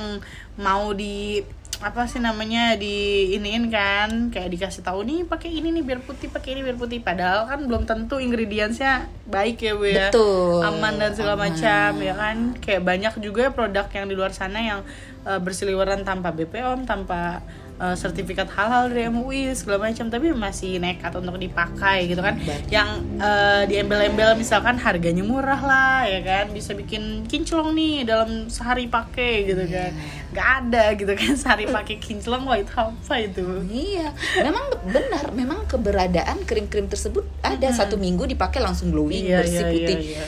mau 0.57 0.91
di 0.91 1.43
apa 1.81 2.05
sih 2.05 2.21
namanya 2.21 2.77
di 2.77 3.33
iniin 3.41 3.73
kan 3.73 4.29
kayak 4.29 4.53
dikasih 4.53 4.85
tahu 4.85 5.01
nih 5.01 5.25
pakai 5.25 5.49
ini 5.49 5.73
nih 5.73 5.81
biar 5.81 6.05
putih 6.05 6.29
pakai 6.29 6.53
ini 6.53 6.61
biar 6.61 6.77
putih 6.77 7.01
padahal 7.01 7.49
kan 7.49 7.65
belum 7.65 7.89
tentu 7.89 8.21
ingredientsnya 8.21 9.09
baik 9.25 9.65
ya 9.65 9.73
bu 9.73 9.89
ya 9.89 10.13
Betul. 10.13 10.61
aman 10.61 11.01
dan 11.01 11.17
segala 11.17 11.41
Aman. 11.41 11.57
macam 11.57 11.91
ya 12.05 12.13
kan 12.13 12.37
kayak 12.61 12.83
banyak 12.85 13.15
juga 13.25 13.49
produk 13.49 13.89
yang 13.97 14.13
di 14.13 14.15
luar 14.15 14.37
sana 14.37 14.61
yang 14.61 14.81
uh, 15.25 15.41
berseliweran 15.41 16.05
tanpa 16.05 16.37
BPOM 16.37 16.85
tanpa 16.85 17.41
uh, 17.81 17.97
sertifikat 17.97 18.47
halal 18.53 18.87
dari 18.87 19.09
MUI 19.09 19.57
segala 19.57 19.89
macam 19.89 20.07
tapi 20.07 20.31
masih 20.31 20.77
nekat 20.77 21.17
untuk 21.17 21.35
dipakai 21.35 22.07
gitu 22.07 22.21
kan 22.21 22.37
Betul. 22.37 22.61
yang 22.69 22.89
uh, 23.17 23.65
di 23.65 23.81
embel-embel 23.81 24.37
misalkan 24.37 24.77
harganya 24.77 25.25
murah 25.25 25.59
lah 25.59 26.05
ya 26.05 26.21
kan 26.21 26.53
bisa 26.53 26.77
bikin 26.77 27.25
kinclong 27.25 27.73
nih 27.73 28.05
dalam 28.05 28.47
sehari 28.47 28.87
pakai 28.87 29.49
gitu 29.49 29.65
Iya. 29.65 29.89
kan 29.89 29.93
nggak 30.31 30.49
ada 30.63 30.85
gitu 30.95 31.13
kan 31.17 31.33
sehari 31.41 31.65
pakai 31.67 31.97
kinclong 31.97 32.45
wah 32.45 32.61
itu 32.61 32.71
apa 32.77 33.15
itu 33.19 33.47
Iya, 33.67 34.13
memang 34.39 34.67
benar, 34.87 35.25
memang 35.33 35.65
keberadaan 35.65 36.45
krim-krim 36.45 36.87
tersebut 36.87 37.25
ada 37.41 37.73
satu 37.73 37.97
minggu 37.97 38.27
dipakai 38.27 38.61
langsung 38.61 38.93
glowing, 38.93 39.25
Iya, 39.25 39.41
bersih 39.41 39.57
iya, 39.59 39.73
putih. 39.73 39.99
iya, 39.99 40.13
iya. 40.21 40.25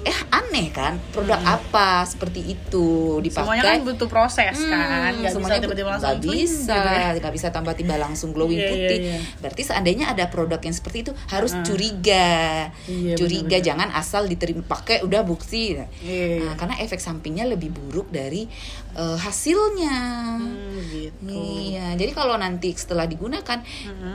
Eh 0.00 0.16
aneh 0.30 0.68
kan, 0.70 0.96
produk 1.10 1.36
apa 1.38 2.02
seperti 2.02 2.40
itu 2.48 2.88
dipakai? 3.20 3.44
semuanya 3.44 3.64
kan 3.66 3.78
butuh 3.82 4.08
proses 4.08 4.56
kan 4.58 5.12
Hmm, 5.12 5.20
nggak 5.20 5.28
bisa 5.28 5.36
semuanya 5.36 5.60
tiba-tiba 5.60 5.88
nggak 5.90 6.00
langsung 6.00 6.32
bisa, 6.32 6.56
gitu 6.56 6.72
ya. 6.72 7.08
nggak 7.14 7.32
bisa 7.32 7.46
tambah 7.50 7.74
tiba 7.74 7.94
langsung 7.96 8.30
glowing 8.30 8.56
Iya, 8.56 8.64
iya, 8.64 8.72
putih. 8.72 8.98
iya. 9.02 9.16
Berarti 9.38 9.62
seandainya 9.62 10.06
ada 10.08 10.24
produk 10.26 10.56
yang 10.58 10.72
seperti 10.72 10.98
itu 11.02 11.12
harus 11.26 11.52
curiga, 11.62 12.72
Iya, 12.82 13.12
curiga 13.14 13.44
benar-benar. 13.52 13.66
jangan 13.66 13.88
asal 13.92 14.22
diterima 14.24 14.62
pakai 14.62 15.02
udah 15.02 15.20
bukti. 15.20 15.76
Iya, 15.76 15.84
iya. 16.00 16.26
Nah, 16.42 16.54
karena 16.56 16.74
efek 16.78 16.98
sampingnya 16.98 17.44
lebih 17.44 17.68
buruk 17.68 18.08
dari 18.08 18.48
eh, 18.90 19.18
hasilnya. 19.18 19.96
Hmm, 20.34 20.80
gitu 20.88 21.28
Iya, 21.28 21.92
jadi 21.94 22.10
kalau 22.10 22.34
nanti 22.34 22.72
setelah 22.72 23.04
digunakan 23.04 23.60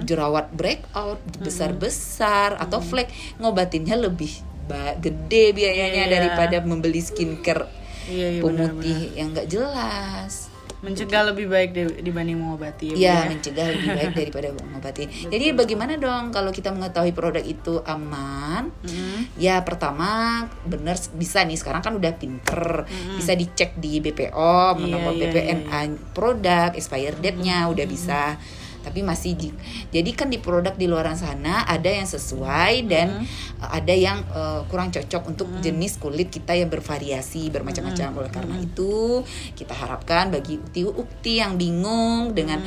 jerawat 0.01 0.49
breakout 0.49 1.21
besar-besar 1.37 2.57
atau 2.57 2.81
flek 2.81 3.07
ngobatinnya 3.37 3.93
lebih 3.95 4.33
gede 4.95 5.51
biayanya 5.51 6.03
Iya. 6.03 6.11
daripada 6.11 6.57
membeli 6.59 6.99
skincare 6.99 7.65
Iya, 8.05 8.27
iya, 8.31 8.41
pemutih 8.41 8.99
yang 9.13 9.31
nggak 9.31 9.47
jelas. 9.47 10.49
mencegah 10.77 11.25
lebih 11.25 11.49
baik 11.49 11.73
di- 11.73 11.97
dibanding 12.03 12.37
mengobati 12.37 12.93
ya, 12.93 12.95
Ya, 12.95 13.17
mencegah 13.25 13.65
lebih 13.67 13.89
baik 13.91 14.13
daripada 14.21 14.53
mengobati. 14.53 15.09
Jadi 15.25 15.49
bagaimana 15.51 15.97
dong 15.97 16.29
kalau 16.29 16.49
kita 16.49 16.69
mengetahui 16.69 17.09
produk 17.09 17.41
itu 17.41 17.81
aman? 17.83 18.69
Mm-mm. 18.85 19.33
Ya 19.33 19.57
pertama 19.59 20.05
benar 20.61 20.93
bisa 21.11 21.41
nih 21.41 21.57
sekarang 21.57 21.81
kan 21.81 21.89
udah 21.91 22.13
pinter 22.13 22.85
bisa 23.11 23.33
dicek 23.33 23.73
di 23.75 23.97
BPOM 23.97 24.77
Iya, 24.77 24.85
nomor 24.87 25.11
iya, 25.11 25.25
BPNA 25.25 25.79
produk 26.11 26.69
expired 26.71 27.17
date-nya 27.17 27.65
udah 27.65 27.85
bisa 27.87 28.37
tapi 28.85 29.01
masih 29.01 29.33
di- 29.33 29.57
jadi 29.89 30.09
kan 30.13 30.29
di 30.29 30.37
produk 30.37 30.77
di 30.77 30.85
luar 30.85 31.09
sana 31.17 31.65
ada 31.65 31.89
yang 31.89 32.05
sesuai 32.05 32.85
dan 32.85 33.25
uh, 33.57 33.69
ada 33.73 33.93
yang 33.97 34.21
uh, 34.29 34.61
kurang 34.69 34.93
cocok 34.93 35.23
untuk 35.25 35.49
jenis 35.65 35.97
kulit 35.97 36.29
kita 36.29 36.53
yang 36.53 36.69
bervariasi 36.69 37.49
bermacam-macam. 37.49 38.09
Oleh 38.21 38.31
karena 38.31 38.55
itu 38.61 39.25
kita 39.57 39.73
harapkan 39.73 40.29
bagi 40.29 40.61
ukti-ukti 40.61 41.41
yang 41.41 41.57
bingung 41.57 42.37
dengan 42.37 42.61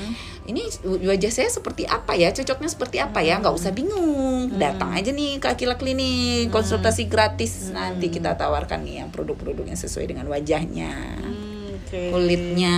ini 0.49 0.65
wajah 0.83 1.29
saya 1.29 1.53
seperti 1.53 1.85
apa 1.85 2.17
ya? 2.17 2.33
Cocoknya 2.33 2.73
seperti 2.73 2.97
apa 2.99 3.21
ya? 3.21 3.37
Nggak 3.37 3.53
usah 3.53 3.71
bingung. 3.71 4.57
Datang 4.57 4.97
aja 4.97 5.13
nih 5.13 5.37
ke 5.37 5.53
Akila 5.53 5.77
Klinik 5.77 6.49
konsultasi 6.49 7.05
gratis. 7.05 7.69
Nanti 7.69 8.09
kita 8.09 8.33
tawarkan 8.35 8.83
nih 8.89 9.05
yang 9.05 9.09
produk-produk 9.13 9.69
yang 9.69 9.77
sesuai 9.77 10.09
dengan 10.09 10.25
wajahnya. 10.33 11.21
Hmm, 11.21 11.58
oke. 11.89 12.13
kulitnya. 12.13 12.77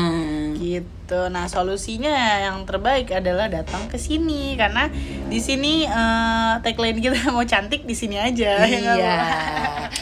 Gitu. 0.54 1.20
Nah 1.34 1.50
solusinya 1.50 2.14
yang 2.38 2.62
terbaik 2.62 3.10
adalah 3.10 3.50
datang 3.50 3.90
ke 3.90 3.98
sini. 3.98 4.54
Karena 4.54 4.86
di 5.26 5.38
sini 5.42 5.86
eh, 5.86 6.54
tagline 6.62 6.98
kita 7.02 7.30
mau 7.34 7.42
cantik 7.46 7.86
di 7.86 7.94
sini 7.94 8.18
aja 8.18 8.66
ya 8.66 8.78
iya. 8.98 9.18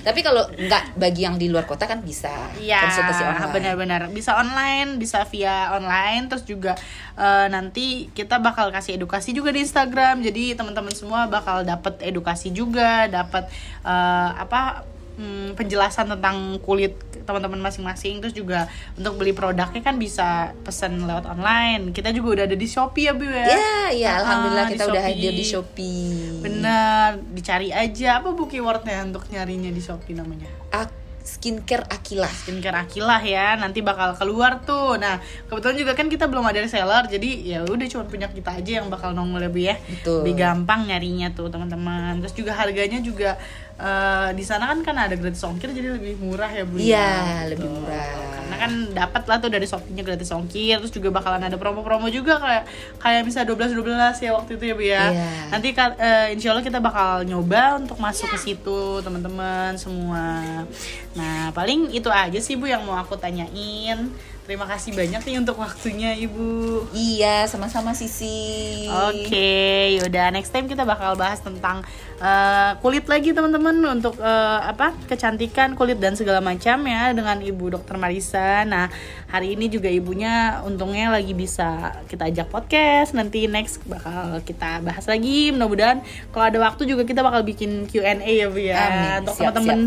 tapi 0.01 0.25
kalau 0.25 0.49
nggak 0.49 0.97
bagi 0.97 1.29
yang 1.29 1.37
di 1.37 1.53
luar 1.53 1.68
kota 1.68 1.85
kan 1.85 2.01
bisa 2.01 2.33
Iya, 2.57 2.88
konsultasi 2.88 3.23
online. 3.25 3.53
benar-benar. 3.53 4.01
Bisa 4.09 4.40
online, 4.40 4.97
bisa 4.97 5.23
via 5.29 5.77
online, 5.77 6.33
terus 6.33 6.44
juga 6.49 6.73
eh, 7.14 7.47
nanti 7.53 8.09
kita 8.16 8.40
bakal 8.40 8.73
kasih 8.73 8.97
edukasi 8.97 9.37
juga 9.37 9.53
di 9.53 9.61
Instagram. 9.62 10.25
Jadi 10.25 10.57
teman-teman 10.57 10.92
semua 10.97 11.29
bakal 11.29 11.62
dapat 11.62 12.01
edukasi 12.01 12.51
juga, 12.51 13.07
dapat 13.07 13.47
eh, 13.85 14.31
apa 14.38 14.83
mm, 15.18 15.52
penjelasan 15.52 16.07
tentang 16.09 16.37
kulit 16.59 16.94
teman-teman 17.26 17.61
masing-masing 17.61 18.22
terus 18.22 18.33
juga 18.33 18.64
untuk 18.94 19.18
beli 19.18 19.35
produknya 19.35 19.83
kan 19.83 19.98
bisa 19.98 20.54
pesan 20.62 21.02
lewat 21.02 21.26
online. 21.26 21.90
Kita 21.90 22.09
juga 22.09 22.40
udah 22.40 22.44
ada 22.46 22.57
di 22.57 22.64
Shopee 22.64 23.04
ya 23.04 23.12
Bu 23.12 23.26
ya? 23.26 23.44
Ya, 23.44 23.76
ya 23.92 24.09
Ah, 24.09 24.18
alhamdulillah 24.22 24.66
kita 24.66 24.85
udah 24.87 25.02
hadir 25.02 25.33
di 25.33 25.44
Shopee. 25.44 26.40
bener 26.40 27.20
dicari 27.31 27.68
aja. 27.68 28.18
Apa 28.18 28.33
bu 28.33 28.46
keywordnya 28.46 29.04
untuk 29.04 29.26
nyarinya 29.28 29.68
di 29.68 29.83
Shopee 29.83 30.14
namanya? 30.14 30.48
Ak- 30.70 30.96
skincare 31.20 31.85
Akilah. 31.92 32.33
skincare 32.33 32.88
Akilah 32.88 33.20
ya 33.20 33.52
nanti 33.54 33.85
bakal 33.85 34.16
keluar 34.16 34.64
tuh. 34.64 34.96
Nah 34.96 35.20
kebetulan 35.44 35.76
juga 35.76 35.92
kan 35.92 36.09
kita 36.09 36.24
belum 36.24 36.40
ada 36.40 36.57
reseller 36.57 37.04
jadi 37.04 37.28
ya 37.44 37.59
udah 37.68 37.85
cuma 37.85 38.09
punya 38.09 38.33
kita 38.33 38.57
aja 38.57 38.81
yang 38.81 38.88
bakal 38.88 39.12
nongol 39.12 39.44
lebih 39.44 39.68
ya. 39.68 39.76
Betul. 39.76 40.24
lebih 40.24 40.40
gampang 40.40 40.88
nyarinya 40.88 41.28
tuh 41.37 41.52
teman-teman. 41.52 42.24
Terus 42.24 42.33
juga 42.33 42.57
harganya 42.57 43.04
juga 43.04 43.37
eh, 43.78 44.28
di 44.34 44.42
sana 44.42 44.66
kan 44.66 44.82
kan 44.82 44.96
ada 44.98 45.14
gratis 45.14 45.40
ongkir 45.40 45.70
jadi 45.70 45.94
lebih 45.94 46.18
murah 46.18 46.50
ya 46.50 46.62
bu 46.62 46.76
ya? 46.76 46.82
Iya, 46.82 47.08
Gitu. 47.46 47.50
lebih 47.54 47.68
murah. 47.72 48.06
karena 48.38 48.64
kan 48.64 48.72
dapat 48.96 49.22
lah 49.28 49.36
tuh 49.38 49.50
dari 49.52 49.68
Shopee-nya 49.68 50.00
gratis 50.00 50.32
ongkir 50.32 50.80
terus 50.80 50.88
juga 50.88 51.12
bakalan 51.12 51.44
ada 51.44 51.60
promo-promo 51.60 52.08
juga 52.08 52.40
kayak 52.40 52.64
kayak 52.96 53.22
bisa 53.28 53.44
12 53.44 53.76
12 53.76 54.24
ya 54.24 54.30
waktu 54.32 54.50
itu 54.56 54.64
ya 54.64 54.74
Bu 54.74 54.82
ya. 54.82 55.04
Iya. 55.12 55.28
Nanti 55.52 55.68
eh, 55.76 56.26
insya 56.32 56.56
Allah 56.56 56.64
kita 56.64 56.80
bakal 56.80 57.28
nyoba 57.28 57.76
untuk 57.76 58.00
masuk 58.00 58.32
ke 58.32 58.38
situ 58.40 59.04
teman-teman 59.04 59.76
semua. 59.76 60.64
Nah, 61.12 61.52
paling 61.52 61.92
itu 61.92 62.08
aja 62.08 62.40
sih 62.40 62.56
Bu 62.56 62.64
yang 62.66 62.80
mau 62.88 62.96
aku 62.96 63.20
tanyain. 63.20 64.08
Terima 64.48 64.64
kasih 64.64 64.96
banyak 64.96 65.28
nih 65.28 65.44
untuk 65.44 65.61
waktunya 65.61 66.16
Ibu. 66.24 66.88
Iya, 66.96 67.44
sama-sama 67.44 67.92
Sisi. 67.92 68.88
Oke, 68.88 69.92
yaudah 70.00 70.32
next 70.32 70.56
time 70.56 70.64
kita 70.64 70.88
bakal 70.88 71.20
bahas 71.20 71.37
tentang 71.44 71.84
eh, 72.16 72.72
kulit 72.80 73.04
lagi 73.12 73.37
teman-teman 73.37 73.76
untuk 74.00 74.16
eh, 74.16 74.61
apa 74.64 74.96
kecantikan 75.04 75.76
kulit 75.76 76.00
dan 76.00 76.16
segala 76.16 76.40
macam 76.40 76.80
ya 76.88 77.12
dengan 77.12 77.44
Ibu 77.44 77.76
Dokter 77.76 78.00
Marisa. 78.00 78.64
Nah 78.64 78.88
hari 79.28 79.54
ini 79.54 79.68
juga 79.68 79.92
ibunya 79.92 80.64
untungnya 80.64 81.12
lagi 81.12 81.36
bisa 81.36 81.92
kita 82.08 82.32
ajak 82.32 82.48
podcast. 82.48 83.12
Nanti 83.12 83.44
next 83.44 83.84
bakal 83.84 84.40
kita 84.42 84.80
bahas 84.80 85.04
lagi. 85.04 85.52
Mudah-mudahan 85.52 86.00
kalau 86.32 86.44
ada 86.48 86.58
waktu 86.64 86.88
juga 86.88 87.04
kita 87.04 87.20
bakal 87.20 87.44
bikin 87.44 87.84
Q&A 87.84 88.24
ya 88.24 88.48
Bu 88.48 88.60
ya 88.60 88.76
Amin. 88.80 89.28
untuk 89.28 89.36
Siap, 89.36 89.52
teman-teman 89.52 89.80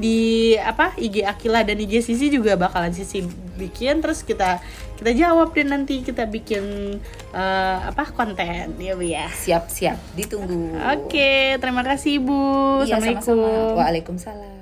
di 0.00 0.18
apa 0.56 0.96
IG 0.96 1.22
Akila 1.28 1.60
dan 1.62 1.76
IG 1.76 2.00
Sisi 2.02 2.32
juga 2.32 2.56
bakalan 2.56 2.96
Sisi 2.96 3.20
bikin 3.56 4.00
terus 4.00 4.24
kita 4.24 4.60
kita 4.96 5.12
jawab 5.12 5.52
deh 5.52 5.64
nanti 5.68 6.00
kita 6.00 6.24
bikin 6.24 6.96
eh, 7.36 7.78
apa 7.84 8.08
konten 8.16 8.80
ya 8.80 8.96
Bu 8.96 9.04
ya. 9.04 9.28
Siap-siap, 9.28 10.16
ditunggu. 10.16 10.72
Oke, 10.96 11.60
terima 11.60 11.84
kasih 11.84 12.24
Ibu. 12.24 12.40
Iya, 12.88 12.96
Assalamualaikum. 12.96 13.20
sama-sama. 13.20 13.76
Waalaikumsalam. 13.76 14.55